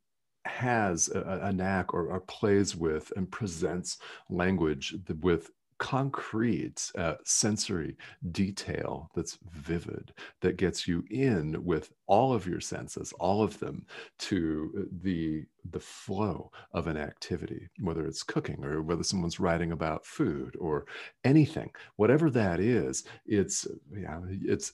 has 0.44 1.08
a, 1.08 1.40
a 1.44 1.52
knack 1.52 1.92
or, 1.94 2.08
or, 2.08 2.20
plays 2.20 2.76
with 2.76 3.12
and 3.16 3.30
presents 3.30 3.98
language 4.28 4.94
with 5.20 5.50
concrete 5.78 6.90
uh, 6.96 7.14
sensory 7.24 7.96
detail 8.30 9.10
that's 9.14 9.38
vivid 9.50 10.12
that 10.40 10.56
gets 10.56 10.86
you 10.86 11.02
in 11.10 11.62
with 11.64 11.90
all 12.06 12.32
of 12.32 12.46
your 12.46 12.60
senses 12.60 13.12
all 13.18 13.42
of 13.42 13.58
them 13.58 13.84
to 14.18 14.70
uh, 14.78 14.82
the 15.02 15.44
the 15.74 15.80
flow 15.80 16.50
of 16.72 16.86
an 16.86 16.96
activity 16.96 17.68
whether 17.80 18.06
it's 18.06 18.22
cooking 18.22 18.64
or 18.64 18.80
whether 18.80 19.02
someone's 19.02 19.40
writing 19.40 19.72
about 19.72 20.06
food 20.06 20.56
or 20.58 20.86
anything. 21.24 21.70
Whatever 21.96 22.30
that 22.30 22.60
is 22.60 23.04
it's 23.26 23.66
yeah 23.92 24.20
it's 24.30 24.72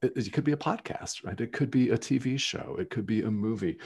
it, 0.00 0.12
it 0.16 0.32
could 0.32 0.44
be 0.44 0.52
a 0.52 0.56
podcast 0.56 1.24
right? 1.24 1.40
It 1.40 1.52
could 1.52 1.70
be 1.70 1.90
a 1.90 1.98
tv 1.98 2.38
show. 2.38 2.76
It 2.78 2.88
could 2.88 3.04
be 3.04 3.22
a 3.22 3.30
movie. 3.30 3.78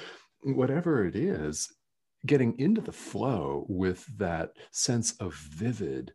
Whatever 0.42 1.06
it 1.06 1.16
is 1.16 1.72
getting 2.26 2.58
into 2.58 2.82
the 2.82 2.92
flow 2.92 3.64
with 3.68 4.06
that 4.18 4.50
sense 4.70 5.12
of 5.12 5.34
vivid 5.34 6.12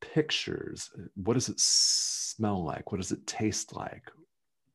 pictures 0.00 0.90
what 1.14 1.34
does 1.34 1.48
it 1.48 1.58
smell 1.58 2.62
like? 2.62 2.92
What 2.92 3.00
does 3.00 3.12
it 3.12 3.26
taste 3.26 3.74
like 3.74 4.10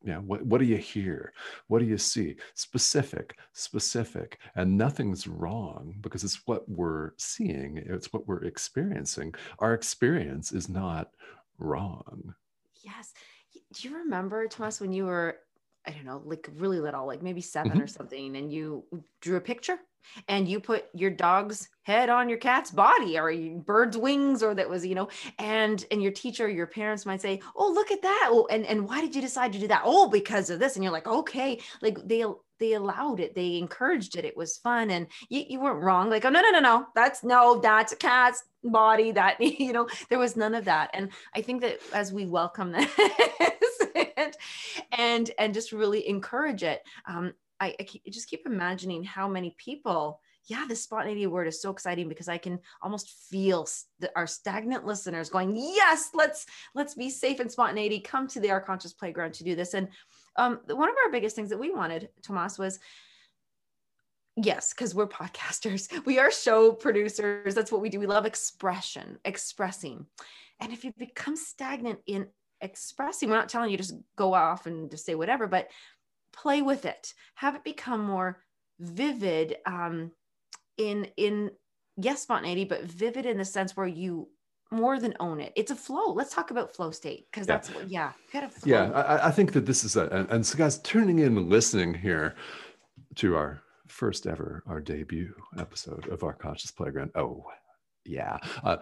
yeah 0.04 0.18
what, 0.18 0.46
what 0.46 0.60
do 0.60 0.66
you 0.66 0.78
hear? 0.78 1.34
What 1.68 1.80
do 1.80 1.86
you 1.86 1.98
see? 1.98 2.36
Specific 2.54 3.38
specific 3.54 4.40
and 4.56 4.78
nothing's 4.78 5.28
wrong 5.28 5.96
because 6.02 6.24
it's 6.24 6.42
what 6.46 6.68
we're 6.70 7.12
seeing 7.18 7.78
it's 7.78 8.14
what 8.14 8.28
we're 8.28 8.44
experiencing. 8.44 9.34
Our 9.60 9.74
experience 9.74 10.52
is 10.52 10.70
not 10.70 11.12
wrong. 11.60 12.34
Yes. 12.84 13.14
Do 13.74 13.88
you 13.88 13.98
remember 13.98 14.48
Tomas 14.48 14.80
when 14.80 14.94
you 14.94 15.06
were 15.06 15.38
I 15.86 15.92
don't 15.92 16.06
know, 16.06 16.22
like 16.26 16.50
really 16.58 16.82
little, 16.82 17.08
like 17.08 17.24
maybe 17.24 17.40
7 17.40 17.72
mm-hmm. 17.72 17.82
or 17.82 17.88
something, 17.88 18.36
and 18.36 18.52
you 18.52 18.84
drew 19.22 19.38
a 19.38 19.42
picture 19.42 19.80
and 20.28 20.48
you 20.48 20.60
put 20.60 20.86
your 20.94 21.12
dog's 21.12 21.70
head 21.84 22.10
on 22.10 22.28
your 22.28 22.38
cat's 22.38 22.72
body 22.72 23.18
or 23.18 23.34
bird's 23.60 23.98
wings 23.98 24.44
or 24.44 24.54
that 24.54 24.70
was 24.70 24.86
you 24.86 24.96
know 24.96 25.08
and 25.40 25.86
and 25.92 26.04
your 26.04 26.12
teacher 26.12 26.50
your 26.50 26.68
parents 26.68 27.06
might 27.06 27.22
say 27.22 27.40
oh 27.56 27.72
look 27.78 27.92
at 27.92 28.02
that. 28.02 28.30
Oh, 28.32 28.48
and 28.50 28.66
and 28.66 28.88
why 28.88 29.02
did 29.02 29.16
you 29.16 29.22
decide 29.22 29.54
to 29.54 29.60
do 29.60 29.68
that? 29.68 29.84
Oh 29.86 30.10
because 30.10 30.50
of 30.50 30.60
this. 30.60 30.76
And 30.76 30.84
you're 30.84 30.94
like 30.94 31.08
okay. 31.08 31.60
Like 31.82 32.00
they 32.06 32.26
they 32.60 32.74
allowed 32.74 33.20
it. 33.20 33.36
They 33.36 33.58
encouraged 33.58 34.18
it. 34.18 34.26
It 34.26 34.36
was 34.36 34.58
fun. 34.58 34.90
And 34.90 35.08
you, 35.30 35.44
you 35.48 35.60
weren't 35.60 35.84
wrong. 35.84 36.10
Like 36.10 36.26
oh 36.26 36.30
no 36.30 36.42
no 36.42 36.50
no 36.52 36.60
no. 36.60 36.88
That's 36.96 37.24
no 37.24 37.60
that's 37.60 37.94
a 37.94 37.96
cat's 37.96 38.44
body. 38.64 39.12
That 39.12 39.40
you 39.60 39.74
know 39.74 39.88
there 40.10 40.20
was 40.20 40.36
none 40.36 40.56
of 40.56 40.66
that. 40.66 40.90
And 40.94 41.12
i 41.36 41.42
think 41.42 41.62
that 41.62 41.80
as 41.94 42.12
we 42.12 42.26
welcome 42.26 42.72
this 42.72 42.90
and 44.18 44.38
and 44.92 45.32
and 45.38 45.54
just 45.54 45.72
really 45.72 46.08
encourage 46.08 46.64
it 46.64 46.82
um, 47.08 47.34
I, 47.60 47.76
I 47.80 48.10
just 48.10 48.30
keep 48.30 48.46
imagining 48.46 49.04
how 49.04 49.28
many 49.28 49.56
people 49.58 50.20
yeah, 50.48 50.66
the 50.68 50.76
spontaneity 50.76 51.28
word 51.28 51.48
is 51.48 51.62
so 51.62 51.72
exciting 51.72 52.08
because 52.08 52.30
I 52.30 52.38
can 52.38 52.60
almost 52.82 53.10
feel 53.30 53.68
the, 54.00 54.10
our 54.16 54.26
stagnant 54.26 54.86
listeners 54.86 55.30
going, 55.30 55.56
yes, 55.58 56.12
let's 56.14 56.46
let's 56.74 56.96
be 56.96 57.10
safe 57.10 57.40
and 57.42 57.52
spontaneity. 57.52 58.00
Come 58.00 58.28
to 58.30 58.40
the 58.40 58.52
Our 58.52 58.62
Conscious 58.62 58.94
Playground 58.94 59.34
to 59.36 59.44
do 59.44 59.56
this. 59.56 59.74
And 59.74 59.90
um, 60.38 60.62
one 60.68 60.90
of 60.90 60.96
our 61.04 61.12
biggest 61.12 61.36
things 61.36 61.50
that 61.50 61.60
we 61.60 61.72
wanted, 61.72 62.10
Tomas, 62.22 62.58
was 62.58 62.80
yes, 64.38 64.74
because 64.74 64.96
we're 64.96 65.08
podcasters, 65.08 65.90
we 66.06 66.18
are 66.18 66.32
show 66.32 66.72
producers. 66.72 67.54
That's 67.54 67.72
what 67.72 67.82
we 67.82 67.90
do. 67.90 68.00
We 68.00 68.08
love 68.08 68.26
expression, 68.26 69.20
expressing. 69.26 70.06
And 70.62 70.72
if 70.72 70.86
you 70.86 70.94
become 70.98 71.36
stagnant 71.36 72.00
in 72.08 72.28
expressing, 72.62 73.30
we're 73.30 73.36
not 73.36 73.50
telling 73.50 73.70
you 73.70 73.78
just 73.78 73.96
go 74.16 74.34
off 74.34 74.66
and 74.66 74.90
just 74.90 75.06
say 75.06 75.14
whatever, 75.14 75.46
but 75.46 75.68
play 76.42 76.62
with 76.62 76.86
it 76.86 77.14
have 77.36 77.56
it 77.56 77.64
become 77.64 78.02
more 78.02 78.40
vivid 78.80 79.58
um, 79.66 80.12
in 80.78 81.08
in 81.18 81.50
yes 81.98 82.22
spontaneity 82.22 82.64
but 82.66 82.84
vivid 82.84 83.26
in 83.26 83.38
the 83.38 83.46
sense 83.46 83.76
where 83.76 83.88
you 83.88 84.30
more 84.70 85.00
than 85.00 85.14
own 85.20 85.40
it 85.40 85.54
it's 85.56 85.72
a 85.72 85.76
flow 85.76 86.12
let's 86.14 86.34
talk 86.34 86.52
about 86.52 86.76
flow 86.76 86.92
state 86.92 87.26
because 87.32 87.48
Yeah. 87.48 87.54
that's 87.56 87.74
what 87.74 87.90
yeah 87.90 88.12
you 88.34 88.40
gotta 88.40 88.50
flow. 88.50 88.70
Yeah, 88.72 88.92
I, 88.92 89.30
I 89.30 89.32
think 89.32 89.54
that 89.54 89.66
this 89.66 89.84
is 89.84 89.96
a, 89.96 90.08
and, 90.10 90.30
and 90.30 90.46
so 90.46 90.58
guys 90.58 90.78
tuning 90.80 91.20
in 91.20 91.38
and 91.38 91.50
listening 91.50 91.94
here 91.94 92.36
to 93.16 93.36
our 93.36 93.62
first 93.88 94.28
ever, 94.28 94.64
our 94.68 94.82
debut 94.82 95.34
episode 95.58 96.08
of 96.10 96.22
our 96.24 96.34
conscious 96.34 96.72
playground. 96.72 97.12
Oh, 97.16 97.46
yeah. 98.06 98.38
Uh, 98.64 98.78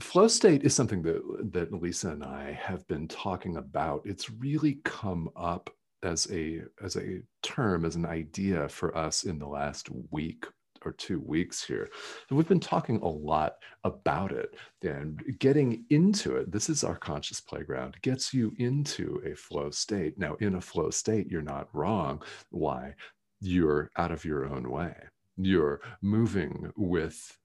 flow 0.00 0.28
state 0.28 0.64
is 0.64 0.74
something 0.74 1.02
that 1.02 1.20
that 1.52 1.72
Lisa 1.72 2.08
and 2.10 2.24
I 2.24 2.58
have 2.60 2.86
been 2.88 3.06
talking 3.06 3.58
about. 3.58 4.00
It's 4.06 4.30
really 4.30 4.78
come 4.84 5.28
up 5.36 5.68
as 6.02 6.30
a 6.30 6.62
as 6.82 6.96
a 6.96 7.20
term, 7.42 7.84
as 7.84 7.96
an 7.96 8.06
idea 8.06 8.68
for 8.68 8.96
us 8.96 9.24
in 9.24 9.38
the 9.38 9.46
last 9.46 9.88
week 10.10 10.46
or 10.84 10.92
two 10.92 11.20
weeks 11.20 11.64
here. 11.64 11.88
So 12.28 12.36
we've 12.36 12.48
been 12.48 12.60
talking 12.60 13.00
a 13.02 13.08
lot 13.08 13.56
about 13.84 14.32
it 14.32 14.54
and 14.82 15.20
getting 15.38 15.84
into 15.90 16.36
it. 16.36 16.52
This 16.52 16.68
is 16.68 16.84
our 16.84 16.96
conscious 16.96 17.40
playground, 17.40 17.96
gets 18.02 18.32
you 18.32 18.52
into 18.58 19.20
a 19.26 19.34
flow 19.34 19.70
state. 19.70 20.18
Now, 20.18 20.36
in 20.40 20.54
a 20.54 20.60
flow 20.60 20.90
state, 20.90 21.28
you're 21.28 21.42
not 21.42 21.68
wrong. 21.72 22.22
Why? 22.50 22.94
You're 23.40 23.90
out 23.96 24.12
of 24.12 24.24
your 24.24 24.46
own 24.46 24.70
way. 24.70 24.94
You're 25.36 25.80
moving 26.02 26.72
with 26.76 27.36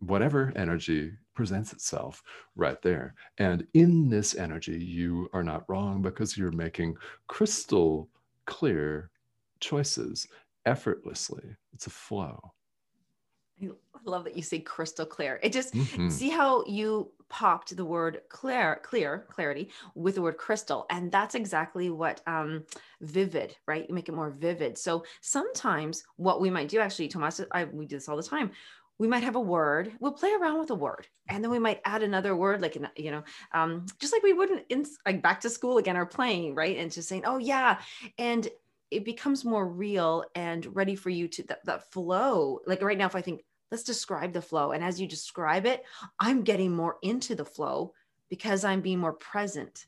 whatever 0.00 0.52
energy 0.56 1.12
presents 1.34 1.72
itself 1.72 2.22
right 2.56 2.80
there. 2.82 3.14
And 3.38 3.66
in 3.74 4.08
this 4.08 4.34
energy, 4.34 4.82
you 4.82 5.28
are 5.32 5.44
not 5.44 5.68
wrong 5.68 6.02
because 6.02 6.36
you're 6.36 6.52
making 6.52 6.96
crystal 7.28 8.10
clear 8.46 9.10
choices 9.60 10.26
effortlessly. 10.66 11.56
It's 11.72 11.86
a 11.86 11.90
flow. 11.90 12.52
I 13.62 13.68
love 14.04 14.24
that 14.24 14.36
you 14.36 14.42
say 14.42 14.60
crystal 14.60 15.04
clear. 15.04 15.38
It 15.42 15.52
just 15.52 15.74
Mhm. 15.74 16.08
see 16.08 16.30
how 16.30 16.64
you 16.64 17.12
popped 17.28 17.76
the 17.76 17.84
word 17.84 18.22
clear, 18.30 18.80
clear, 18.82 19.26
clarity 19.30 19.70
with 19.94 20.14
the 20.14 20.22
word 20.22 20.38
crystal, 20.38 20.86
and 20.88 21.12
that's 21.12 21.34
exactly 21.34 21.90
what 21.90 22.26
um, 22.26 22.64
vivid, 23.02 23.58
right? 23.66 23.86
You 23.86 23.94
make 23.94 24.08
it 24.08 24.14
more 24.14 24.30
vivid. 24.30 24.78
So 24.78 25.04
sometimes 25.20 26.04
what 26.16 26.40
we 26.40 26.48
might 26.48 26.68
do, 26.70 26.80
actually, 26.80 27.08
Tomas, 27.08 27.42
I, 27.52 27.64
we 27.64 27.84
do 27.86 27.96
this 27.96 28.08
all 28.08 28.16
the 28.16 28.22
time. 28.22 28.52
We 29.00 29.08
might 29.08 29.22
have 29.22 29.36
a 29.36 29.40
word. 29.40 29.92
We'll 29.98 30.12
play 30.12 30.30
around 30.34 30.60
with 30.60 30.68
a 30.70 30.74
word, 30.74 31.06
and 31.26 31.42
then 31.42 31.50
we 31.50 31.58
might 31.58 31.80
add 31.86 32.02
another 32.02 32.36
word, 32.36 32.60
like 32.60 32.76
you 32.96 33.10
know, 33.10 33.22
um, 33.52 33.86
just 33.98 34.12
like 34.12 34.22
we 34.22 34.34
wouldn't 34.34 34.66
in 34.68 34.84
like 35.06 35.22
back 35.22 35.40
to 35.40 35.48
school 35.48 35.78
again 35.78 35.96
or 35.96 36.04
playing, 36.04 36.54
right? 36.54 36.76
And 36.76 36.92
just 36.92 37.08
saying, 37.08 37.22
oh 37.24 37.38
yeah, 37.38 37.80
and 38.18 38.46
it 38.90 39.06
becomes 39.06 39.42
more 39.42 39.66
real 39.66 40.24
and 40.34 40.76
ready 40.76 40.96
for 40.96 41.08
you 41.08 41.28
to 41.28 41.42
that, 41.44 41.64
that 41.64 41.90
flow. 41.92 42.60
Like 42.66 42.82
right 42.82 42.98
now, 42.98 43.06
if 43.06 43.16
I 43.16 43.22
think 43.22 43.42
let's 43.70 43.84
describe 43.84 44.32
the 44.32 44.42
flow. 44.42 44.72
And 44.72 44.84
as 44.84 45.00
you 45.00 45.06
describe 45.06 45.64
it, 45.64 45.82
I'm 46.18 46.42
getting 46.42 46.74
more 46.74 46.96
into 47.02 47.34
the 47.34 47.44
flow 47.44 47.94
because 48.28 48.64
I'm 48.64 48.80
being 48.80 48.98
more 48.98 49.12
present. 49.12 49.86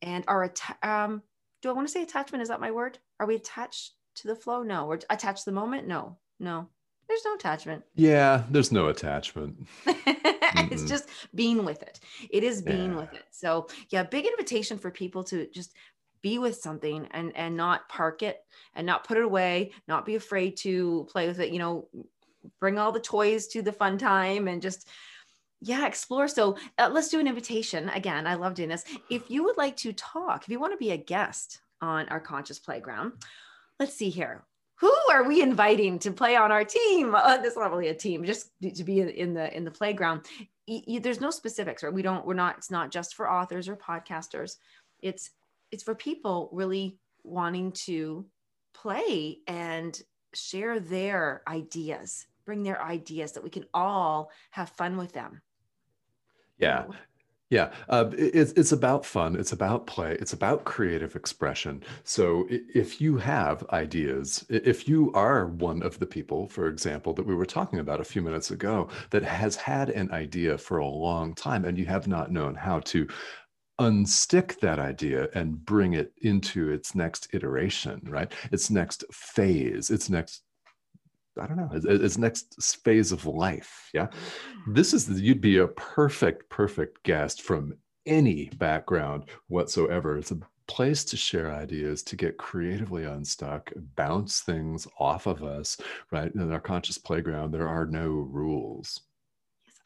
And 0.00 0.24
our 0.28 0.52
um, 0.82 1.22
do 1.62 1.70
I 1.70 1.72
want 1.72 1.88
to 1.88 1.92
say 1.92 2.02
attachment? 2.02 2.42
Is 2.42 2.48
that 2.48 2.60
my 2.60 2.70
word? 2.70 2.98
Are 3.18 3.26
we 3.26 3.34
attached 3.34 3.92
to 4.16 4.28
the 4.28 4.36
flow? 4.36 4.62
No. 4.62 4.86
We're 4.86 5.00
attached 5.10 5.44
to 5.44 5.50
the 5.50 5.54
moment? 5.54 5.88
No, 5.88 6.18
no. 6.38 6.68
There's 7.08 7.24
no 7.24 7.34
attachment. 7.34 7.84
Yeah, 7.94 8.44
there's 8.50 8.72
no 8.72 8.88
attachment. 8.88 9.66
it's 9.86 10.84
just 10.84 11.08
being 11.34 11.64
with 11.64 11.82
it. 11.82 12.00
It 12.30 12.42
is 12.42 12.62
being 12.62 12.92
Yeah. 12.92 12.96
with 12.96 13.12
it. 13.12 13.24
So 13.30 13.68
yeah, 13.90 14.02
big 14.02 14.26
invitation 14.26 14.78
for 14.78 14.90
people 14.90 15.24
to 15.24 15.46
just 15.50 15.74
be 16.22 16.38
with 16.38 16.56
something 16.56 17.06
and 17.10 17.36
and 17.36 17.56
not 17.56 17.88
park 17.88 18.22
it 18.22 18.38
and 18.74 18.86
not 18.86 19.06
put 19.06 19.18
it 19.18 19.24
away, 19.24 19.72
not 19.86 20.06
be 20.06 20.14
afraid 20.14 20.56
to 20.58 21.06
play 21.10 21.28
with 21.28 21.40
it, 21.40 21.52
you 21.52 21.58
know, 21.58 21.88
bring 22.60 22.78
all 22.78 22.92
the 22.92 23.00
toys 23.00 23.46
to 23.48 23.62
the 23.62 23.72
fun 23.72 23.98
time 23.98 24.48
and 24.48 24.62
just 24.62 24.88
yeah, 25.60 25.86
explore. 25.86 26.28
So 26.28 26.58
uh, 26.78 26.90
let's 26.92 27.08
do 27.08 27.20
an 27.20 27.26
invitation. 27.26 27.88
Again, 27.90 28.26
I 28.26 28.34
love 28.34 28.54
doing 28.54 28.68
this. 28.68 28.84
If 29.10 29.30
you 29.30 29.44
would 29.44 29.56
like 29.56 29.76
to 29.78 29.92
talk, 29.94 30.42
if 30.42 30.48
you 30.50 30.60
want 30.60 30.74
to 30.74 30.76
be 30.78 30.90
a 30.90 30.96
guest 30.96 31.60
on 31.80 32.06
our 32.10 32.20
conscious 32.20 32.58
playground, 32.58 33.12
let's 33.80 33.94
see 33.94 34.10
here. 34.10 34.44
Who 34.76 34.92
are 35.12 35.24
we 35.24 35.40
inviting 35.40 35.98
to 36.00 36.10
play 36.10 36.36
on 36.36 36.50
our 36.50 36.64
team? 36.64 37.14
Uh, 37.14 37.38
that's 37.38 37.56
not 37.56 37.70
really 37.70 37.88
a 37.88 37.94
team, 37.94 38.24
just 38.24 38.50
to 38.62 38.84
be 38.84 39.00
in- 39.00 39.34
the 39.34 39.56
in 39.56 39.64
the 39.64 39.70
playground. 39.70 40.26
There's 40.66 41.20
no 41.20 41.30
specifics, 41.30 41.82
right? 41.82 41.92
We 41.92 42.02
don't. 42.02 42.26
We're 42.26 42.34
not. 42.34 42.58
It's 42.58 42.70
not 42.70 42.90
just 42.90 43.14
for 43.14 43.30
authors 43.30 43.68
or 43.68 43.76
podcasters. 43.76 44.56
It's 45.00 45.30
it's 45.70 45.82
for 45.82 45.94
people 45.94 46.48
really 46.52 46.98
wanting 47.22 47.72
to 47.72 48.26
play 48.74 49.38
and 49.46 50.00
share 50.34 50.80
their 50.80 51.42
ideas, 51.46 52.26
bring 52.44 52.62
their 52.62 52.82
ideas 52.82 53.32
that 53.32 53.44
we 53.44 53.50
can 53.50 53.64
all 53.72 54.30
have 54.50 54.70
fun 54.70 54.96
with 54.96 55.12
them. 55.12 55.40
Yeah. 56.58 56.84
Yeah, 57.54 57.70
uh, 57.88 58.10
it's 58.18 58.50
it's 58.52 58.72
about 58.72 59.06
fun. 59.06 59.36
It's 59.36 59.52
about 59.52 59.86
play. 59.86 60.16
It's 60.20 60.32
about 60.32 60.64
creative 60.64 61.14
expression. 61.14 61.84
So 62.02 62.46
if 62.50 63.00
you 63.00 63.16
have 63.18 63.64
ideas, 63.70 64.44
if 64.48 64.88
you 64.88 65.12
are 65.12 65.46
one 65.46 65.80
of 65.84 66.00
the 66.00 66.06
people, 66.06 66.48
for 66.48 66.66
example, 66.66 67.12
that 67.14 67.24
we 67.26 67.34
were 67.36 67.46
talking 67.46 67.78
about 67.78 68.00
a 68.00 68.04
few 68.04 68.22
minutes 68.22 68.50
ago, 68.50 68.88
that 69.10 69.22
has 69.22 69.54
had 69.56 69.90
an 69.90 70.10
idea 70.10 70.58
for 70.58 70.78
a 70.78 70.86
long 70.88 71.32
time 71.34 71.64
and 71.64 71.78
you 71.78 71.86
have 71.86 72.08
not 72.08 72.32
known 72.32 72.56
how 72.56 72.80
to 72.80 73.06
unstick 73.80 74.60
that 74.60 74.78
idea 74.78 75.28
and 75.34 75.64
bring 75.66 75.94
it 75.94 76.12
into 76.22 76.70
its 76.70 76.94
next 76.94 77.28
iteration, 77.34 78.00
right? 78.06 78.32
Its 78.52 78.70
next 78.70 79.04
phase, 79.12 79.90
its 79.90 80.10
next 80.10 80.43
I 81.40 81.46
don't 81.46 81.56
know, 81.56 81.70
its, 81.72 81.84
its 81.84 82.18
next 82.18 82.76
phase 82.84 83.12
of 83.12 83.26
life. 83.26 83.90
Yeah? 83.92 84.06
Mm. 84.06 84.74
This 84.74 84.94
is, 84.94 85.08
you'd 85.20 85.40
be 85.40 85.58
a 85.58 85.68
perfect 85.68 86.48
perfect 86.48 87.02
guest 87.02 87.42
from 87.42 87.74
any 88.06 88.50
background 88.56 89.24
whatsoever. 89.48 90.18
It's 90.18 90.30
a 90.30 90.38
place 90.66 91.04
to 91.04 91.16
share 91.16 91.52
ideas 91.52 92.02
to 92.02 92.16
get 92.16 92.38
creatively 92.38 93.04
unstuck 93.04 93.70
bounce 93.96 94.40
things 94.40 94.88
off 94.98 95.26
of 95.26 95.42
us 95.42 95.76
right? 96.10 96.34
In 96.34 96.52
our 96.52 96.60
conscious 96.60 96.96
playground 96.96 97.52
there 97.52 97.68
are 97.68 97.84
no 97.84 98.08
rules 98.08 99.00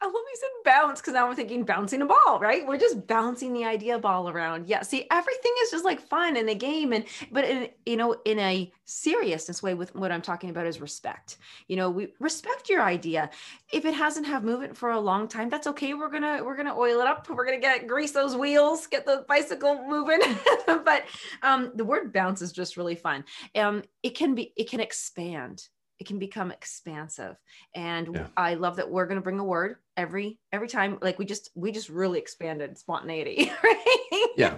I 0.01 0.05
love 0.05 0.13
you 0.15 0.37
said 0.39 0.49
bounce 0.63 1.01
because 1.01 1.13
now 1.13 1.27
I'm 1.27 1.35
thinking 1.35 1.65
bouncing 1.65 2.01
a 2.01 2.05
ball, 2.05 2.39
right? 2.39 2.65
We're 2.65 2.77
just 2.77 3.05
bouncing 3.05 3.51
the 3.51 3.65
idea 3.65 3.99
ball 3.99 4.29
around. 4.29 4.67
Yeah. 4.67 4.81
See, 4.81 5.05
everything 5.11 5.51
is 5.63 5.71
just 5.71 5.83
like 5.83 5.99
fun 5.99 6.37
in 6.37 6.47
a 6.47 6.55
game. 6.55 6.93
And 6.93 7.03
but 7.31 7.43
in 7.43 7.69
you 7.85 7.97
know, 7.97 8.15
in 8.23 8.39
a 8.39 8.71
seriousness 8.85 9.61
way, 9.61 9.73
with 9.73 9.93
what 9.95 10.11
I'm 10.11 10.21
talking 10.21 10.51
about 10.51 10.67
is 10.67 10.79
respect. 10.79 11.37
You 11.67 11.75
know, 11.75 11.89
we 11.89 12.13
respect 12.19 12.69
your 12.69 12.81
idea. 12.81 13.29
If 13.73 13.83
it 13.83 13.93
hasn't 13.93 14.25
have 14.25 14.45
movement 14.45 14.77
for 14.77 14.91
a 14.91 14.99
long 14.99 15.27
time, 15.27 15.49
that's 15.49 15.67
okay. 15.67 15.93
We're 15.93 16.09
gonna 16.09 16.41
we're 16.45 16.55
gonna 16.55 16.77
oil 16.77 17.01
it 17.01 17.07
up. 17.07 17.27
We're 17.29 17.45
gonna 17.45 17.59
get 17.59 17.85
grease 17.85 18.11
those 18.11 18.37
wheels, 18.37 18.87
get 18.87 19.05
the 19.05 19.25
bicycle 19.27 19.85
moving. 19.85 20.21
but 20.65 21.03
um 21.43 21.71
the 21.75 21.83
word 21.83 22.13
bounce 22.13 22.41
is 22.41 22.53
just 22.53 22.77
really 22.77 22.95
fun. 22.95 23.25
Um, 23.53 23.83
it 24.01 24.11
can 24.11 24.33
be 24.33 24.53
it 24.55 24.69
can 24.69 24.79
expand 24.79 25.67
it 25.99 26.07
can 26.07 26.17
become 26.19 26.51
expansive. 26.51 27.35
And 27.75 28.15
Yeah. 28.15 28.27
i 28.37 28.53
love 28.55 28.77
that 28.77 28.89
we're 28.89 29.05
going 29.05 29.17
to 29.17 29.21
bring 29.23 29.39
a 29.39 29.43
word 29.43 29.75
every 29.97 30.39
every 30.51 30.67
time 30.67 30.97
like 31.01 31.19
we 31.19 31.25
just 31.25 31.49
we 31.55 31.71
just 31.71 31.89
really 31.89 32.19
expanded 32.19 32.77
spontaneity 32.77 33.51
right? 33.63 34.27
Yeah. 34.37 34.57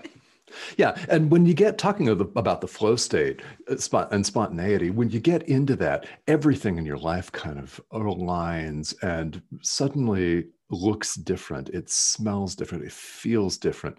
Yeah 0.78 0.98
and 1.10 1.32
when 1.32 1.46
you 1.46 1.54
get 1.54 1.78
talking 1.78 2.10
of 2.10 2.18
the, 2.20 2.26
about 2.36 2.62
the 2.62 2.68
flow 2.68 2.96
state 2.96 3.42
uh, 3.70 4.06
and 4.12 4.26
spontaneity 4.26 4.90
when 4.90 5.10
you 5.10 5.20
get 5.20 5.44
into 5.44 5.76
that 5.78 6.06
everything 6.28 6.78
in 6.78 6.86
your 6.86 6.98
life 6.98 7.32
kind 7.32 7.58
of 7.58 7.80
aligns 7.94 8.94
and 9.02 9.42
suddenly 9.62 10.46
looks 10.72 11.16
different 11.16 11.70
it 11.70 11.90
smells 11.90 12.56
different 12.56 12.84
it 12.84 12.92
feels 12.92 13.58
different. 13.58 13.98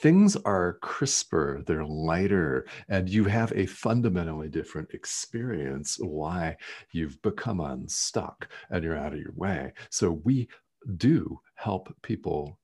Things 0.00 0.36
are 0.36 0.78
crisper 0.82 1.62
they're 1.66 1.84
lighter 1.84 2.66
and 2.88 3.08
you 3.08 3.24
have 3.24 3.52
a 3.52 3.66
fundamentally 3.66 4.48
different 4.48 4.90
experience 4.92 5.96
why 6.00 6.56
you've 6.92 7.20
become 7.22 7.60
unstuck 7.60 8.48
and 8.70 8.84
you're 8.84 8.96
out 8.96 9.12
of 9.12 9.20
your 9.20 9.32
way. 9.34 9.72
So 9.90 10.20
we 10.24 10.48
do 10.96 11.40
help 11.54 11.94
people 12.02 12.58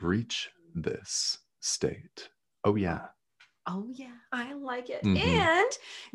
reach 0.00 0.50
this 0.74 1.38
state. 1.60 2.28
Oh 2.64 2.76
yeah 2.76 3.06
oh 3.70 3.86
yeah 3.92 4.06
i 4.32 4.52
like 4.54 4.90
it 4.90 5.02
Mhm. 5.04 5.16
and 5.18 5.70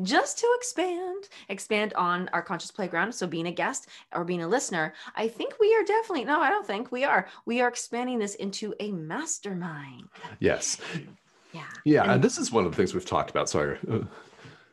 just 0.08 0.38
to 0.40 0.48
expand 0.58 1.30
expand 1.50 1.94
on 1.94 2.30
our 2.34 2.42
conscious 2.42 2.72
playground 2.72 3.14
so 3.14 3.26
being 3.28 3.48
a 3.48 3.52
guest 3.52 3.88
or 4.14 4.24
being 4.26 4.42
a 4.44 4.48
listener 4.48 4.94
i 5.16 5.28
think 5.28 5.54
we 5.60 5.74
are 5.76 5.84
definitely 5.84 6.26
no 6.26 6.40
i 6.42 6.50
don't 6.50 6.68
think 6.68 6.92
we 6.92 7.04
are 7.04 7.28
we 7.46 7.62
are 7.62 7.68
expanding 7.70 8.20
this 8.20 8.36
into 8.36 8.74
a 8.80 8.92
mastermind 8.92 10.08
yes 10.40 10.78
yeah 11.54 11.64
yeah 11.86 12.04
And- 12.04 12.12
and 12.14 12.24
this 12.24 12.38
is 12.38 12.52
one 12.52 12.66
of 12.66 12.72
the 12.72 12.78
things 12.78 12.94
we've 12.94 13.06
talked 13.06 13.30
about 13.30 13.50
sorry 13.50 13.78
uh, 13.90 14.00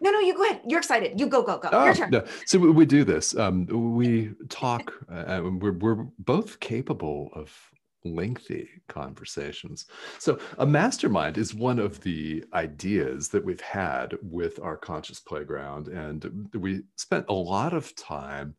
no 0.01 0.11
no 0.11 0.19
you 0.21 0.35
go 0.35 0.45
ahead 0.45 0.61
you're 0.67 0.81
excited 0.81 1.19
you 1.21 1.27
go 1.27 1.43
go 1.43 1.59
go 1.59 1.69
Oh, 1.73 1.85
your 1.85 1.95
turn 1.95 2.11
no. 2.11 2.25
So 2.47 2.59
we, 2.59 2.71
we 2.71 2.87
do 2.87 3.05
this. 3.05 3.37
Um, 3.37 3.67
we 3.97 4.33
talk, 4.49 4.93
uh, 5.09 5.41
we're, 5.61 5.73
we're 5.73 6.03
both 6.19 6.59
capable 6.59 7.31
of 7.35 7.72
lengthy 8.05 8.69
conversations. 8.89 9.87
So, 10.19 10.39
a 10.59 10.67
mastermind 10.67 11.39
is 11.39 11.55
one 11.55 11.79
of 11.79 12.01
the 12.01 12.45
ideas 12.53 13.29
that 13.29 13.45
we've 13.45 13.61
had 13.61 14.17
with 14.23 14.61
our 14.61 14.77
conscious 14.77 15.21
playground. 15.21 15.89
And 15.89 16.49
we 16.55 16.83
spent 16.97 17.27
a 17.29 17.35
lot 17.35 17.73
of 17.73 17.95
time 17.97 18.55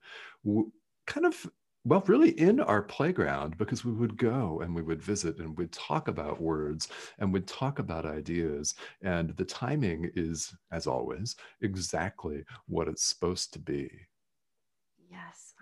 kind 1.05 1.25
of 1.25 1.45
well, 1.85 2.03
really 2.07 2.29
in 2.39 2.61
our 2.61 2.81
playground 2.81 3.57
because 3.57 3.83
we 3.83 3.91
would 3.91 4.15
go 4.15 4.61
and 4.61 4.73
we 4.73 4.81
would 4.81 5.01
visit 5.01 5.39
and 5.39 5.57
we'd 5.57 5.73
talk 5.73 6.07
about 6.07 6.41
words 6.41 6.87
and 7.19 7.33
we'd 7.33 7.45
talk 7.45 7.79
about 7.79 8.05
ideas. 8.05 8.75
And 9.01 9.31
the 9.35 9.43
timing 9.43 10.09
is, 10.15 10.55
as 10.71 10.87
always, 10.87 11.35
exactly 11.61 12.45
what 12.67 12.87
it's 12.87 13.03
supposed 13.03 13.51
to 13.53 13.59
be. 13.59 13.91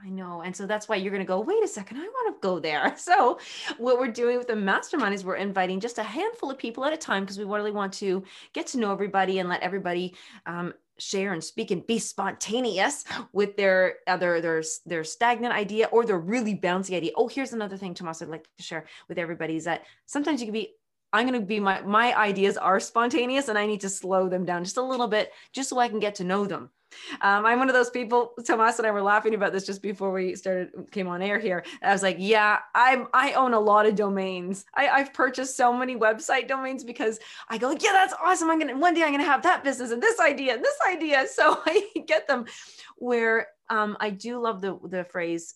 I 0.03 0.09
know. 0.09 0.41
And 0.41 0.55
so 0.55 0.65
that's 0.65 0.89
why 0.89 0.95
you're 0.95 1.11
going 1.11 1.23
to 1.23 1.27
go, 1.27 1.39
wait 1.41 1.63
a 1.63 1.67
second, 1.67 1.97
I 1.97 2.01
want 2.01 2.35
to 2.35 2.47
go 2.47 2.59
there. 2.59 2.95
So, 3.11 3.39
what 3.77 3.99
we're 3.99 4.07
doing 4.07 4.37
with 4.37 4.47
the 4.47 4.55
mastermind 4.55 5.13
is 5.13 5.25
we're 5.25 5.35
inviting 5.35 5.79
just 5.79 5.97
a 5.97 6.03
handful 6.03 6.49
of 6.49 6.57
people 6.57 6.85
at 6.85 6.93
a 6.93 6.97
time 6.97 7.23
because 7.23 7.37
we 7.37 7.43
really 7.43 7.71
want 7.71 7.93
to 7.93 8.23
get 8.53 8.67
to 8.67 8.77
know 8.77 8.91
everybody 8.91 9.39
and 9.39 9.49
let 9.49 9.61
everybody 9.61 10.15
um, 10.45 10.73
share 10.97 11.33
and 11.33 11.43
speak 11.43 11.71
and 11.71 11.85
be 11.87 11.99
spontaneous 11.99 13.03
with 13.33 13.57
their 13.57 13.95
other 14.07 14.39
their 14.39 14.63
their 14.85 15.03
stagnant 15.03 15.53
idea 15.53 15.87
or 15.87 16.05
their 16.05 16.19
really 16.19 16.55
bouncy 16.55 16.95
idea. 16.95 17.11
Oh, 17.15 17.27
here's 17.27 17.53
another 17.53 17.75
thing, 17.75 17.93
Tomas, 17.93 18.21
I'd 18.21 18.29
like 18.29 18.47
to 18.57 18.63
share 18.63 18.85
with 19.09 19.17
everybody 19.17 19.55
is 19.55 19.65
that 19.65 19.83
sometimes 20.05 20.39
you 20.39 20.47
can 20.47 20.53
be 20.53 20.75
I'm 21.11 21.27
going 21.27 21.39
to 21.39 21.45
be 21.45 21.59
my 21.59 21.81
my 21.81 22.15
ideas 22.17 22.55
are 22.55 22.79
spontaneous 22.79 23.49
and 23.49 23.57
I 23.57 23.65
need 23.65 23.81
to 23.81 23.89
slow 23.89 24.29
them 24.29 24.45
down 24.45 24.63
just 24.63 24.77
a 24.77 24.83
little 24.83 25.07
bit 25.07 25.31
just 25.51 25.69
so 25.69 25.79
I 25.79 25.89
can 25.89 25.99
get 25.99 26.15
to 26.15 26.23
know 26.23 26.45
them. 26.45 26.69
Um, 27.21 27.45
I'm 27.45 27.60
one 27.60 27.69
of 27.69 27.75
those 27.75 27.89
people. 27.89 28.34
Tomas 28.45 28.77
and 28.80 28.88
I 28.88 28.91
were 28.91 29.01
laughing 29.01 29.34
about 29.34 29.54
this 29.54 29.65
just 29.65 29.82
before 29.82 30.12
we 30.12 30.36
started 30.36 30.69
came 30.91 31.08
on 31.08 31.21
air 31.21 31.39
here. 31.39 31.63
I 31.82 31.91
was 31.91 32.04
like, 32.04 32.17
"Yeah, 32.19 32.60
I'm 32.75 33.08
I 33.13 33.34
own 33.34 33.54
a 33.54 33.60
lot 33.60 33.86
of 33.86 33.95
domains. 33.95 34.65
I, 34.75 34.89
I've 34.89 35.13
purchased 35.13 35.58
so 35.58 35.73
many 35.73 35.95
website 35.95 36.47
domains 36.47 36.84
because 36.84 37.19
I 37.49 37.58
go, 37.58 37.71
yeah, 37.71 37.91
that's 37.93 38.13
awesome. 38.23 38.49
I'm 38.49 38.60
gonna 38.60 38.77
one 38.77 38.93
day 38.93 39.04
I'm 39.04 39.12
gonna 39.12 39.23
have 39.23 39.43
that 39.43 39.63
business 39.63 39.91
and 39.91 40.01
this 40.01 40.19
idea 40.19 40.56
and 40.56 40.63
this 40.63 40.77
idea. 40.88 41.25
So 41.41 41.60
I 41.65 41.88
get 42.08 42.27
them. 42.27 42.45
Where 42.97 43.47
um, 43.69 43.97
I 43.99 44.10
do 44.10 44.39
love 44.39 44.62
the 44.62 44.77
the 44.84 45.04
phrase 45.06 45.56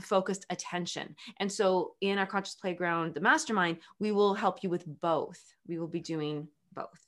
focused 0.00 0.44
attention. 0.50 1.16
And 1.38 1.50
so 1.50 1.94
in 2.00 2.18
our 2.18 2.26
conscious 2.26 2.54
playground, 2.54 3.14
the 3.14 3.20
mastermind, 3.20 3.78
we 3.98 4.12
will 4.12 4.34
help 4.34 4.62
you 4.62 4.70
with 4.70 4.84
both. 5.00 5.40
We 5.66 5.78
will 5.78 5.88
be 5.88 6.00
doing 6.00 6.48
both. 6.74 7.03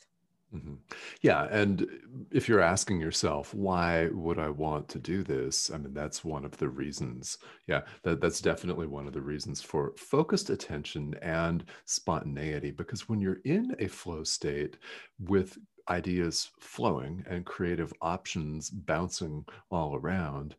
Mm-hmm. 0.55 0.75
Yeah. 1.23 1.49
And 1.51 1.87
if 2.31 2.49
you're 2.49 2.61
asking 2.61 3.01
yourself, 3.01 3.53
why 3.53 4.09
would 4.13 4.39
I 4.39 4.49
want 4.49 4.89
to 4.91 4.99
do 4.99 5.23
this? 5.23 5.71
I 5.71 5.79
mean, 5.79 5.93
that's 5.93 6.25
one 6.25 6.45
of 6.45 6.57
the 6.57 6.69
reasons. 6.69 7.39
Yeah, 7.67 7.83
that, 8.05 8.21
that's 8.21 8.41
definitely 8.41 8.87
one 8.87 9.07
of 9.07 9.13
the 9.13 9.21
reasons 9.21 9.61
for 9.61 9.93
focused 9.97 10.51
attention 10.51 11.15
and 11.21 11.65
spontaneity. 11.85 12.71
Because 12.71 13.09
when 13.09 13.21
you're 13.21 13.41
in 13.45 13.75
a 13.81 13.89
flow 13.89 14.23
state 14.23 14.79
with 15.19 15.59
ideas 15.89 16.51
flowing 16.61 17.25
and 17.29 17.45
creative 17.45 17.93
options 18.01 18.71
bouncing 18.71 19.45
all 19.71 19.97
around, 19.97 20.55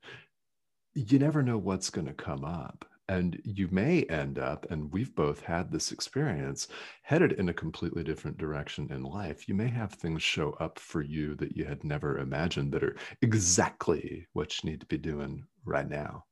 you 0.93 1.17
never 1.17 1.41
know 1.41 1.57
what's 1.57 1.89
going 1.89 2.07
to 2.07 2.13
come 2.13 2.43
up. 2.43 2.85
And 3.09 3.39
you 3.45 3.69
may 3.71 4.03
end 4.03 4.37
up, 4.37 4.65
and 4.69 4.91
we've 4.91 5.15
both 5.15 5.41
had 5.41 5.71
this 5.71 5.91
experience, 5.91 6.67
headed 7.03 7.33
in 7.33 7.49
a 7.49 7.53
completely 7.53 8.03
different 8.03 8.37
direction 8.37 8.91
in 8.91 9.03
life. 9.03 9.47
You 9.47 9.55
may 9.55 9.69
have 9.69 9.93
things 9.93 10.21
show 10.21 10.51
up 10.59 10.77
for 10.77 11.01
you 11.01 11.35
that 11.35 11.55
you 11.55 11.63
had 11.63 11.83
never 11.83 12.19
imagined 12.19 12.73
that 12.73 12.83
are 12.83 12.97
exactly 13.21 14.27
what 14.33 14.61
you 14.61 14.69
need 14.69 14.81
to 14.81 14.85
be 14.87 14.97
doing 14.97 15.45
right 15.63 15.89
now. 15.89 16.25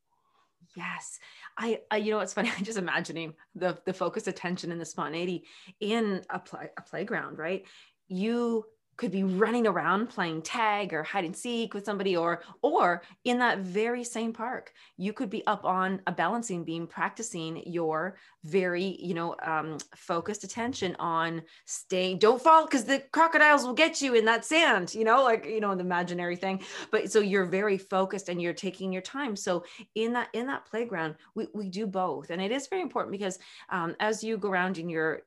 Yes. 0.76 1.18
I, 1.56 1.80
I, 1.90 1.96
you 1.96 2.10
know, 2.10 2.20
it's 2.20 2.34
funny. 2.34 2.52
I'm 2.56 2.64
just 2.64 2.78
imagining 2.78 3.34
the, 3.54 3.78
the 3.86 3.94
focused 3.94 4.28
attention 4.28 4.70
and 4.70 4.80
the 4.80 4.84
spontaneity 4.84 5.44
in 5.80 6.22
a, 6.28 6.38
play, 6.38 6.68
a 6.76 6.82
playground, 6.82 7.38
right? 7.38 7.64
You 8.08 8.64
could 8.96 9.10
be 9.10 9.24
running 9.24 9.66
around 9.66 10.08
playing 10.08 10.42
tag 10.42 10.92
or 10.92 11.02
hide 11.02 11.24
and 11.24 11.36
seek 11.36 11.74
with 11.74 11.84
somebody 11.84 12.16
or 12.16 12.42
or 12.62 13.02
in 13.24 13.38
that 13.38 13.58
very 13.60 14.04
same 14.04 14.32
park 14.32 14.72
you 14.96 15.12
could 15.12 15.30
be 15.30 15.46
up 15.46 15.64
on 15.64 16.00
a 16.06 16.12
balancing 16.12 16.64
beam 16.64 16.86
practicing 16.86 17.62
your 17.66 18.16
very 18.44 18.96
you 19.00 19.14
know 19.14 19.34
um, 19.42 19.78
focused 19.94 20.44
attention 20.44 20.96
on 20.98 21.42
staying 21.64 22.18
don't 22.18 22.40
fall 22.40 22.64
because 22.64 22.84
the 22.84 23.00
crocodiles 23.12 23.64
will 23.64 23.74
get 23.74 24.00
you 24.00 24.14
in 24.14 24.24
that 24.24 24.44
sand 24.44 24.94
you 24.94 25.04
know 25.04 25.22
like 25.22 25.44
you 25.46 25.60
know 25.60 25.74
the 25.74 25.84
imaginary 25.84 26.36
thing. 26.36 26.62
But 26.90 27.10
so 27.10 27.20
you're 27.20 27.44
very 27.44 27.78
focused 27.78 28.28
and 28.28 28.40
you're 28.40 28.52
taking 28.52 28.92
your 28.92 29.02
time. 29.02 29.36
So 29.36 29.64
in 29.94 30.12
that 30.14 30.28
in 30.32 30.46
that 30.46 30.66
playground 30.66 31.16
we, 31.34 31.48
we 31.54 31.68
do 31.68 31.86
both. 31.86 32.30
And 32.30 32.42
it 32.42 32.52
is 32.52 32.66
very 32.66 32.82
important 32.82 33.12
because 33.12 33.38
um, 33.70 33.94
as 34.00 34.22
you 34.22 34.36
go 34.36 34.50
around 34.50 34.78
in 34.78 34.88
your 34.88 35.22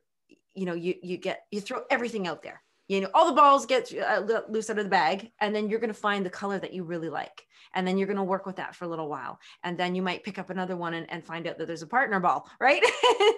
you 0.54 0.66
know 0.66 0.74
you 0.74 0.94
you 1.02 1.16
get 1.16 1.46
you 1.50 1.60
throw 1.60 1.82
everything 1.90 2.26
out 2.26 2.42
there 2.42 2.62
you 2.90 3.00
know 3.00 3.08
all 3.14 3.26
the 3.26 3.32
balls 3.32 3.66
get 3.66 3.92
uh, 3.96 4.20
loose 4.48 4.68
out 4.68 4.78
of 4.78 4.84
the 4.84 4.90
bag 4.90 5.30
and 5.40 5.54
then 5.54 5.70
you're 5.70 5.78
going 5.78 5.94
to 5.94 5.94
find 5.94 6.26
the 6.26 6.30
color 6.30 6.58
that 6.58 6.72
you 6.74 6.82
really 6.82 7.08
like 7.08 7.46
and 7.74 7.86
then 7.86 7.96
you're 7.96 8.08
going 8.08 8.16
to 8.16 8.22
work 8.24 8.46
with 8.46 8.56
that 8.56 8.74
for 8.74 8.84
a 8.84 8.88
little 8.88 9.08
while 9.08 9.38
and 9.62 9.78
then 9.78 9.94
you 9.94 10.02
might 10.02 10.24
pick 10.24 10.40
up 10.40 10.50
another 10.50 10.76
one 10.76 10.94
and, 10.94 11.08
and 11.08 11.24
find 11.24 11.46
out 11.46 11.56
that 11.56 11.68
there's 11.68 11.82
a 11.82 11.86
partner 11.86 12.18
ball 12.18 12.48
right? 12.60 12.82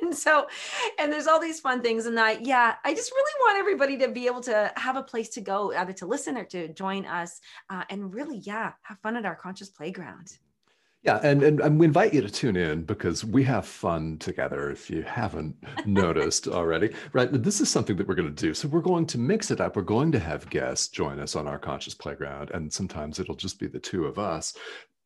And 0.00 0.16
so 0.16 0.46
and 0.98 1.12
there's 1.12 1.26
all 1.26 1.38
these 1.38 1.60
fun 1.60 1.82
things 1.82 2.06
and 2.06 2.18
i 2.18 2.32
yeah 2.40 2.76
i 2.84 2.94
just 2.94 3.12
really 3.12 3.32
want 3.40 3.58
everybody 3.58 3.98
to 3.98 4.08
be 4.08 4.26
able 4.26 4.40
to 4.42 4.72
have 4.76 4.96
a 4.96 5.02
place 5.02 5.28
to 5.30 5.40
go 5.40 5.72
either 5.74 5.92
to 5.92 6.06
listen 6.06 6.36
or 6.36 6.44
to 6.44 6.68
join 6.72 7.04
us 7.04 7.40
uh, 7.70 7.84
and 7.90 8.14
really 8.14 8.38
yeah 8.38 8.72
have 8.82 8.98
fun 9.00 9.16
at 9.16 9.26
our 9.26 9.36
conscious 9.36 9.68
playground 9.68 10.38
yeah, 11.02 11.18
and, 11.24 11.42
and, 11.42 11.60
and 11.60 11.80
we 11.80 11.86
invite 11.86 12.14
you 12.14 12.20
to 12.20 12.30
tune 12.30 12.56
in 12.56 12.84
because 12.84 13.24
we 13.24 13.42
have 13.42 13.66
fun 13.66 14.18
together. 14.18 14.70
If 14.70 14.88
you 14.88 15.02
haven't 15.02 15.56
noticed 15.84 16.46
already, 16.46 16.94
right? 17.12 17.28
This 17.32 17.60
is 17.60 17.68
something 17.68 17.96
that 17.96 18.06
we're 18.06 18.14
going 18.14 18.32
to 18.32 18.46
do. 18.46 18.54
So 18.54 18.68
we're 18.68 18.80
going 18.80 19.06
to 19.06 19.18
mix 19.18 19.50
it 19.50 19.60
up. 19.60 19.74
We're 19.74 19.82
going 19.82 20.12
to 20.12 20.20
have 20.20 20.48
guests 20.48 20.86
join 20.88 21.18
us 21.18 21.34
on 21.34 21.48
our 21.48 21.58
conscious 21.58 21.94
playground, 21.94 22.52
and 22.52 22.72
sometimes 22.72 23.18
it'll 23.18 23.34
just 23.34 23.58
be 23.58 23.66
the 23.66 23.80
two 23.80 24.06
of 24.06 24.18
us. 24.18 24.54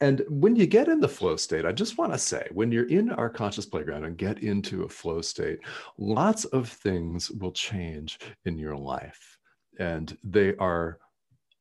And 0.01 0.23
when 0.29 0.55
you 0.55 0.67
get 0.67 0.89
in 0.89 1.01
the 1.01 1.09
flow 1.09 1.37
state, 1.37 1.65
I 1.65 1.73
just 1.73 1.97
want 1.97 2.13
to 2.13 2.19
say 2.19 2.47
when 2.53 2.71
you're 2.71 2.89
in 2.89 3.11
our 3.11 3.31
conscious 3.31 3.65
playground 3.65 4.05
and 4.05 4.19
get 4.19 4.43
into 4.43 4.83
a 4.83 4.89
flow 4.91 5.23
state, 5.23 5.61
lots 5.97 6.45
of 6.45 6.69
things 6.69 7.31
will 7.31 7.53
change 7.53 8.19
in 8.45 8.59
your 8.59 8.77
life. 8.77 9.39
And 9.79 10.15
they 10.23 10.55
are 10.57 10.99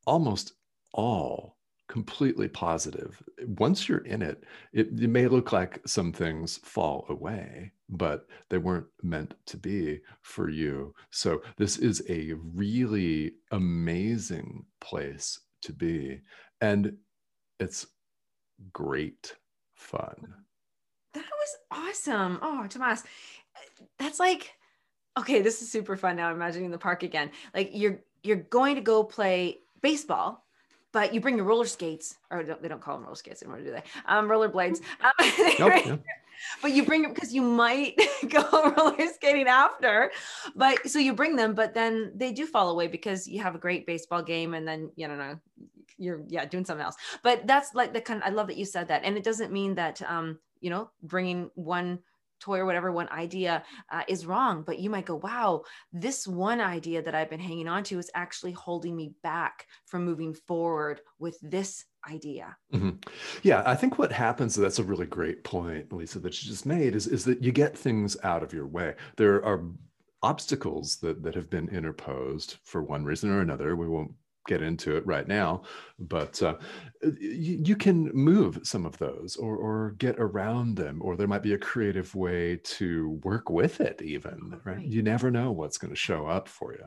almost 0.05 0.53
all 0.93 1.54
completely 1.87 2.47
positive. 2.47 3.21
Once 3.45 3.87
you're 3.87 4.05
in 4.05 4.21
it, 4.21 4.43
it, 4.73 4.87
it, 4.87 5.09
may 5.09 5.27
look 5.27 5.51
like 5.51 5.81
some 5.85 6.11
things 6.11 6.57
fall 6.57 7.05
away, 7.09 7.71
but 7.89 8.27
they 8.49 8.57
weren't 8.57 8.87
meant 9.03 9.35
to 9.45 9.57
be 9.57 9.99
for 10.21 10.49
you. 10.49 10.93
So, 11.11 11.41
this 11.57 11.77
is 11.77 12.03
a 12.09 12.33
really 12.53 13.33
amazing 13.51 14.65
place 14.81 15.39
to 15.61 15.73
be. 15.73 16.21
And 16.61 16.97
it's 17.59 17.87
great 18.73 19.35
fun. 19.75 20.15
That 21.13 21.23
was 21.23 21.57
awesome. 21.71 22.39
Oh, 22.41 22.65
Tomas, 22.67 23.03
that's 23.99 24.19
like, 24.19 24.53
okay, 25.17 25.41
this 25.41 25.61
is 25.61 25.71
super 25.71 25.95
fun 25.95 26.17
now. 26.17 26.29
I'm 26.29 26.35
Imagining 26.35 26.71
the 26.71 26.77
park 26.77 27.03
again. 27.03 27.31
Like 27.53 27.71
you're 27.73 28.01
you're 28.23 28.37
going 28.37 28.75
to 28.75 28.81
go 28.81 29.03
play 29.03 29.59
baseball 29.81 30.44
but 30.95 31.13
you 31.13 31.19
bring 31.19 31.35
your 31.35 31.45
roller 31.45 31.65
skates, 31.65 32.15
or 32.31 32.41
they 32.41 32.69
don't 32.69 32.79
call 32.79 32.95
them 32.95 33.03
roller 33.03 33.17
skates 33.17 33.43
anymore, 33.43 33.59
do 33.59 33.69
they? 33.69 33.83
Um, 34.05 34.31
roller 34.31 34.47
blades. 34.47 34.79
Um, 35.03 35.11
nope, 35.59 35.99
But 36.61 36.71
you 36.71 36.85
bring 36.85 37.01
them 37.01 37.13
because 37.13 37.33
you 37.33 37.41
might 37.41 37.99
go 38.29 38.71
roller 38.77 39.05
skating 39.13 39.47
after. 39.47 40.09
But 40.55 40.89
so 40.89 40.97
you 40.99 41.13
bring 41.13 41.35
them, 41.35 41.53
but 41.53 41.73
then 41.73 42.13
they 42.15 42.31
do 42.31 42.45
fall 42.45 42.69
away 42.69 42.87
because 42.87 43.27
you 43.27 43.41
have 43.43 43.55
a 43.55 43.57
great 43.57 43.85
baseball 43.85 44.23
game, 44.23 44.53
and 44.53 44.65
then 44.65 44.89
you 44.95 45.05
don't 45.05 45.17
know 45.17 45.37
you're 45.97 46.23
yeah 46.29 46.45
doing 46.45 46.63
something 46.63 46.85
else. 46.85 46.95
But 47.23 47.45
that's 47.45 47.75
like 47.75 47.91
the 47.91 47.99
kind. 47.99 48.23
Of, 48.23 48.27
I 48.27 48.31
love 48.31 48.47
that 48.47 48.55
you 48.55 48.65
said 48.65 48.87
that, 48.87 49.03
and 49.03 49.17
it 49.17 49.23
doesn't 49.25 49.51
mean 49.51 49.75
that 49.75 50.01
um 50.01 50.39
you 50.61 50.69
know 50.69 50.89
bringing 51.03 51.51
one 51.55 51.99
toy 52.45 52.59
or 52.59 52.65
whatever 52.65 52.91
one 52.91 53.09
idea 53.09 53.63
uh, 53.91 54.03
is 54.07 54.25
wrong 54.25 54.63
but 54.65 54.79
you 54.79 54.89
might 54.89 55.05
go 55.05 55.15
wow 55.15 55.61
this 55.91 56.27
one 56.27 56.61
idea 56.61 57.01
that 57.01 57.15
i've 57.15 57.29
been 57.29 57.39
hanging 57.39 57.67
on 57.67 57.83
to 57.83 57.99
is 57.99 58.11
actually 58.13 58.51
holding 58.51 58.95
me 58.95 59.13
back 59.23 59.65
from 59.85 60.05
moving 60.05 60.33
forward 60.33 61.01
with 61.19 61.37
this 61.41 61.85
idea. 62.07 62.55
Mm-hmm. 62.71 62.97
yeah 63.41 63.63
i 63.65 63.73
think 63.73 63.97
what 63.97 64.11
happens 64.11 64.53
that's 64.53 64.77
a 64.77 64.83
really 64.83 65.07
great 65.07 65.43
point 65.43 65.91
lisa 65.91 66.19
that 66.19 66.43
you 66.43 66.47
just 66.47 66.67
made 66.67 66.95
is, 66.95 67.07
is 67.07 67.25
that 67.25 67.41
you 67.41 67.51
get 67.51 67.75
things 67.77 68.17
out 68.23 68.43
of 68.43 68.53
your 68.53 68.67
way. 68.67 68.95
There 69.17 69.43
are 69.45 69.63
obstacles 70.23 70.97
that, 70.97 71.23
that 71.23 71.35
have 71.35 71.49
been 71.49 71.69
interposed 71.69 72.57
for 72.63 72.81
one 72.81 73.05
reason 73.05 73.29
or 73.29 73.41
another. 73.41 73.75
We 73.75 73.87
won't 73.87 74.13
get 74.47 74.61
into 74.61 74.95
it 74.95 75.05
right 75.05 75.27
now, 75.27 75.63
but 75.99 76.41
uh, 76.41 76.55
you, 77.01 77.61
you, 77.65 77.75
can 77.75 78.11
move 78.13 78.59
some 78.63 78.85
of 78.85 78.97
those 78.97 79.35
or, 79.35 79.55
or 79.57 79.91
get 79.97 80.15
around 80.17 80.75
them, 80.75 81.01
or 81.01 81.15
there 81.15 81.27
might 81.27 81.43
be 81.43 81.53
a 81.53 81.57
creative 81.57 82.13
way 82.15 82.57
to 82.63 83.19
work 83.23 83.49
with 83.49 83.81
it, 83.81 84.01
even, 84.01 84.59
right? 84.63 84.77
right. 84.77 84.85
You 84.85 85.01
never 85.01 85.31
know 85.31 85.51
what's 85.51 85.77
going 85.77 85.91
to 85.91 85.99
show 85.99 86.27
up 86.27 86.47
for 86.47 86.73
you. 86.73 86.85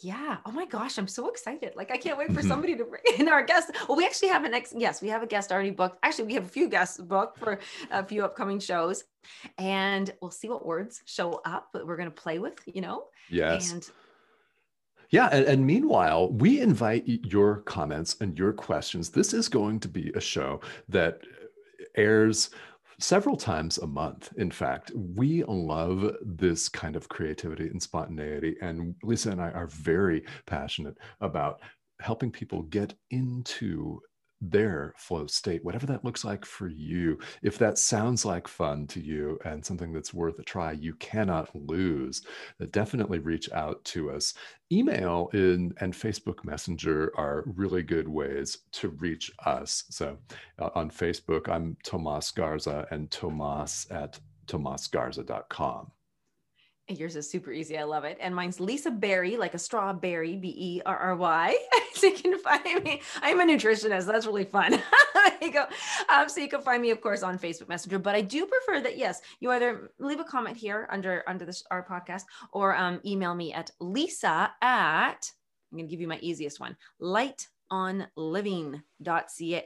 Yeah. 0.00 0.38
Oh 0.44 0.50
my 0.50 0.66
gosh, 0.66 0.98
I'm 0.98 1.06
so 1.06 1.28
excited. 1.28 1.74
Like 1.76 1.90
I 1.90 1.96
can't 1.96 2.18
wait 2.18 2.32
for 2.32 2.40
Mhm. 2.42 2.48
somebody 2.48 2.76
to 2.76 2.84
bring 2.84 3.02
in 3.18 3.28
our 3.28 3.42
guest. 3.42 3.70
Well, 3.88 3.96
we 3.96 4.04
actually 4.04 4.28
have 4.28 4.44
an 4.44 4.50
next. 4.50 4.74
Yes, 4.76 5.00
we 5.00 5.08
have 5.08 5.22
a 5.22 5.26
guest 5.26 5.52
already 5.52 5.70
booked. 5.70 5.98
Actually, 6.02 6.26
we 6.26 6.34
have 6.34 6.44
a 6.44 6.48
few 6.48 6.68
guests 6.68 6.98
booked 6.98 7.38
for 7.38 7.60
a 7.90 8.04
few 8.04 8.24
upcoming 8.24 8.58
shows, 8.58 9.04
and 9.56 10.12
we'll 10.20 10.30
see 10.30 10.48
what 10.48 10.66
words 10.66 11.02
show 11.06 11.40
up 11.44 11.72
that 11.72 11.86
we're 11.86 11.96
going 11.96 12.10
to 12.10 12.22
play 12.22 12.38
with. 12.38 12.60
You 12.66 12.80
know. 12.80 13.04
Yes. 13.30 13.72
And 13.72 13.88
Yeah, 15.14 15.28
and, 15.30 15.46
and 15.46 15.64
meanwhile, 15.64 16.32
we 16.32 16.60
invite 16.60 17.04
your 17.06 17.58
comments 17.58 18.16
and 18.20 18.36
your 18.36 18.52
questions. 18.52 19.10
This 19.10 19.32
is 19.32 19.48
going 19.48 19.78
to 19.78 19.88
be 19.88 20.10
a 20.16 20.20
show 20.20 20.60
that 20.88 21.20
uh, 21.22 21.84
airs 21.94 22.50
several 22.98 23.36
times 23.36 23.78
a 23.78 23.86
month. 23.86 24.32
In 24.38 24.50
fact, 24.50 24.90
we 24.96 25.44
love 25.44 26.16
this 26.20 26.68
kind 26.68 26.96
of 26.96 27.08
creativity 27.08 27.68
and 27.68 27.80
spontaneity. 27.80 28.56
And 28.60 28.96
Lisa 29.04 29.30
and 29.30 29.40
I 29.40 29.50
are 29.50 29.68
very 29.68 30.24
passionate 30.46 30.98
about 31.20 31.60
helping 32.00 32.32
people 32.32 32.62
get 32.62 32.92
into 33.12 34.00
their 34.50 34.94
flow 34.96 35.26
state, 35.26 35.64
whatever 35.64 35.86
that 35.86 36.04
looks 36.04 36.24
like 36.24 36.44
for 36.44 36.68
you. 36.68 37.18
If 37.42 37.58
that 37.58 37.78
sounds 37.78 38.24
like 38.24 38.48
fun 38.48 38.86
to 38.88 39.00
you 39.00 39.38
and 39.44 39.64
something 39.64 39.92
that's 39.92 40.14
worth 40.14 40.38
a 40.38 40.42
try, 40.42 40.72
you 40.72 40.94
cannot 40.94 41.54
lose. 41.54 42.22
Uh, 42.60 42.66
Definitely 42.70 43.20
reach 43.20 43.50
out 43.52 43.84
to 43.86 44.10
us 44.10 44.34
email 44.72 45.30
in, 45.32 45.72
and 45.80 45.92
Facebook 45.92 46.44
Messenger 46.44 47.12
are 47.16 47.44
really 47.46 47.82
good 47.82 48.08
ways 48.08 48.58
to 48.72 48.88
reach 48.88 49.30
us. 49.46 49.84
So 49.90 50.18
uh, 50.58 50.70
on 50.74 50.90
Facebook, 50.90 51.48
I'm 51.48 51.76
Tomas 51.84 52.30
Garza 52.30 52.86
and 52.90 53.10
Tomas 53.10 53.86
at 53.90 54.18
tomasgarza.com. 54.46 55.90
yours 56.88 57.16
is 57.16 57.30
super 57.30 57.50
easy. 57.50 57.78
I 57.78 57.84
love 57.84 58.04
it. 58.04 58.18
And 58.20 58.34
mine's 58.34 58.60
Lisa 58.60 58.90
Berry, 58.90 59.36
like 59.36 59.54
a 59.54 59.58
strawberry, 59.58 60.36
B 60.36 60.54
E 60.56 60.82
R 60.84 60.96
R 60.96 61.16
Y. 61.16 61.56
so 61.94 62.06
you 62.06 62.14
can 62.14 62.38
find 62.38 62.84
me. 62.84 63.00
I'm 63.22 63.40
a 63.40 63.44
nutritionist. 63.44 64.06
That's 64.06 64.26
really 64.26 64.44
fun. 64.44 64.72
there 65.14 65.38
you 65.40 65.52
go. 65.52 65.66
Um, 66.12 66.28
so 66.28 66.40
you 66.40 66.48
can 66.48 66.60
find 66.60 66.82
me, 66.82 66.90
of 66.90 67.00
course, 67.00 67.22
on 67.22 67.38
Facebook 67.38 67.68
Messenger. 67.68 68.00
But 68.00 68.14
I 68.14 68.20
do 68.20 68.46
prefer 68.46 68.80
that 68.82 68.98
yes, 68.98 69.20
you 69.40 69.50
either 69.50 69.90
leave 69.98 70.20
a 70.20 70.24
comment 70.24 70.56
here 70.56 70.86
under 70.90 71.24
under 71.26 71.44
this 71.44 71.64
our 71.70 71.86
podcast 71.86 72.22
or 72.52 72.76
um, 72.76 73.00
email 73.04 73.34
me 73.34 73.52
at 73.52 73.70
Lisa 73.80 74.52
at. 74.60 75.30
I'm 75.72 75.78
going 75.78 75.88
to 75.88 75.90
give 75.90 76.00
you 76.00 76.08
my 76.08 76.18
easiest 76.20 76.60
one. 76.60 76.76
Lightonliving.ca. 77.00 79.64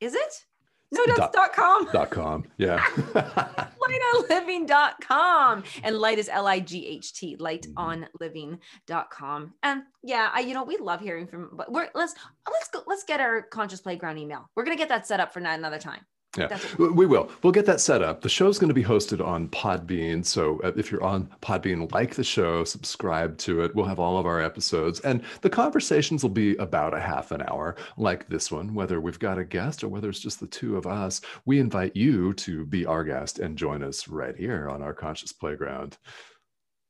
Is 0.00 0.14
it? 0.14 0.44
No, 0.92 1.02
that's 1.06 1.18
Dot- 1.18 1.32
dot 1.32 1.52
com. 1.52 1.86
Dot 1.92 2.10
com. 2.10 2.44
Yeah. 2.58 2.84
lightonliving.com 3.86 5.64
and 5.82 5.98
light 5.98 6.18
is 6.18 6.28
l-i-g-h-t 6.28 7.36
mm-hmm. 7.36 7.44
lightonliving.com 7.44 9.54
and 9.62 9.82
yeah 10.02 10.30
I, 10.32 10.40
you 10.40 10.54
know 10.54 10.64
we 10.64 10.78
love 10.78 11.00
hearing 11.00 11.26
from 11.26 11.50
but 11.52 11.70
we're 11.70 11.88
let's 11.94 12.14
let's 12.50 12.68
go 12.68 12.82
let's 12.86 13.04
get 13.04 13.20
our 13.20 13.42
conscious 13.42 13.80
playground 13.80 14.18
email 14.18 14.48
we're 14.56 14.64
gonna 14.64 14.76
get 14.76 14.88
that 14.88 15.06
set 15.06 15.20
up 15.20 15.32
for 15.32 15.40
another 15.40 15.78
time 15.78 16.00
Yeah, 16.36 16.46
That's 16.48 16.64
what- 16.64 16.78
w- 16.78 16.92
we 16.94 17.06
will. 17.06 17.30
We'll 17.42 17.52
get 17.52 17.66
that 17.66 17.80
set 17.80 18.02
up. 18.02 18.20
The 18.22 18.28
show's 18.28 18.58
going 18.58 18.68
to 18.68 18.74
be 18.74 18.84
hosted 18.84 19.24
on 19.24 19.48
Podbean. 19.48 20.24
So 20.24 20.60
uh, 20.62 20.72
if 20.76 20.90
you're 20.90 21.02
on 21.04 21.28
Podbean, 21.42 21.90
like 21.92 22.14
the 22.14 22.24
show, 22.24 22.64
subscribe 22.64 23.38
to 23.38 23.62
it. 23.62 23.74
We'll 23.74 23.86
have 23.86 23.98
all 24.00 24.18
of 24.18 24.26
our 24.26 24.40
episodes. 24.42 25.00
And 25.00 25.22
the 25.42 25.50
conversations 25.50 26.22
will 26.22 26.30
be 26.30 26.56
about 26.56 26.94
a 26.94 27.00
half 27.00 27.30
an 27.32 27.42
hour, 27.42 27.76
like 27.96 28.28
this 28.28 28.50
one, 28.52 28.74
whether 28.74 29.00
we've 29.00 29.18
got 29.18 29.38
a 29.38 29.44
guest 29.44 29.82
or 29.84 29.88
whether 29.88 30.08
it's 30.08 30.20
just 30.20 30.40
the 30.40 30.46
two 30.46 30.76
of 30.76 30.86
us. 30.86 31.20
We 31.44 31.58
invite 31.58 31.96
you 31.96 32.32
to 32.34 32.64
be 32.66 32.84
our 32.86 33.04
guest 33.04 33.38
and 33.38 33.56
join 33.56 33.82
us 33.82 34.08
right 34.08 34.36
here 34.36 34.68
on 34.68 34.82
our 34.82 34.94
Conscious 34.94 35.32
Playground. 35.32 35.96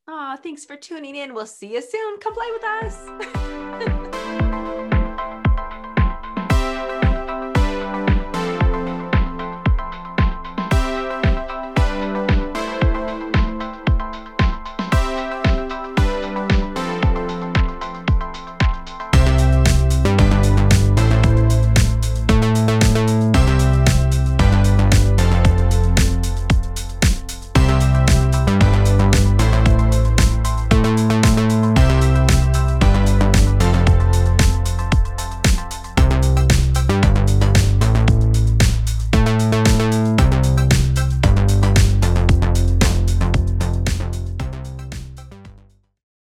Aw, 0.08 0.36
thanks 0.36 0.64
for 0.64 0.76
tuning 0.76 1.16
in 1.16 1.34
we'll 1.34 1.46
see 1.46 1.72
you 1.74 1.82
soon 1.82 2.18
come 2.20 2.32
play 2.32 2.46
with 2.52 2.62
us 2.64 4.40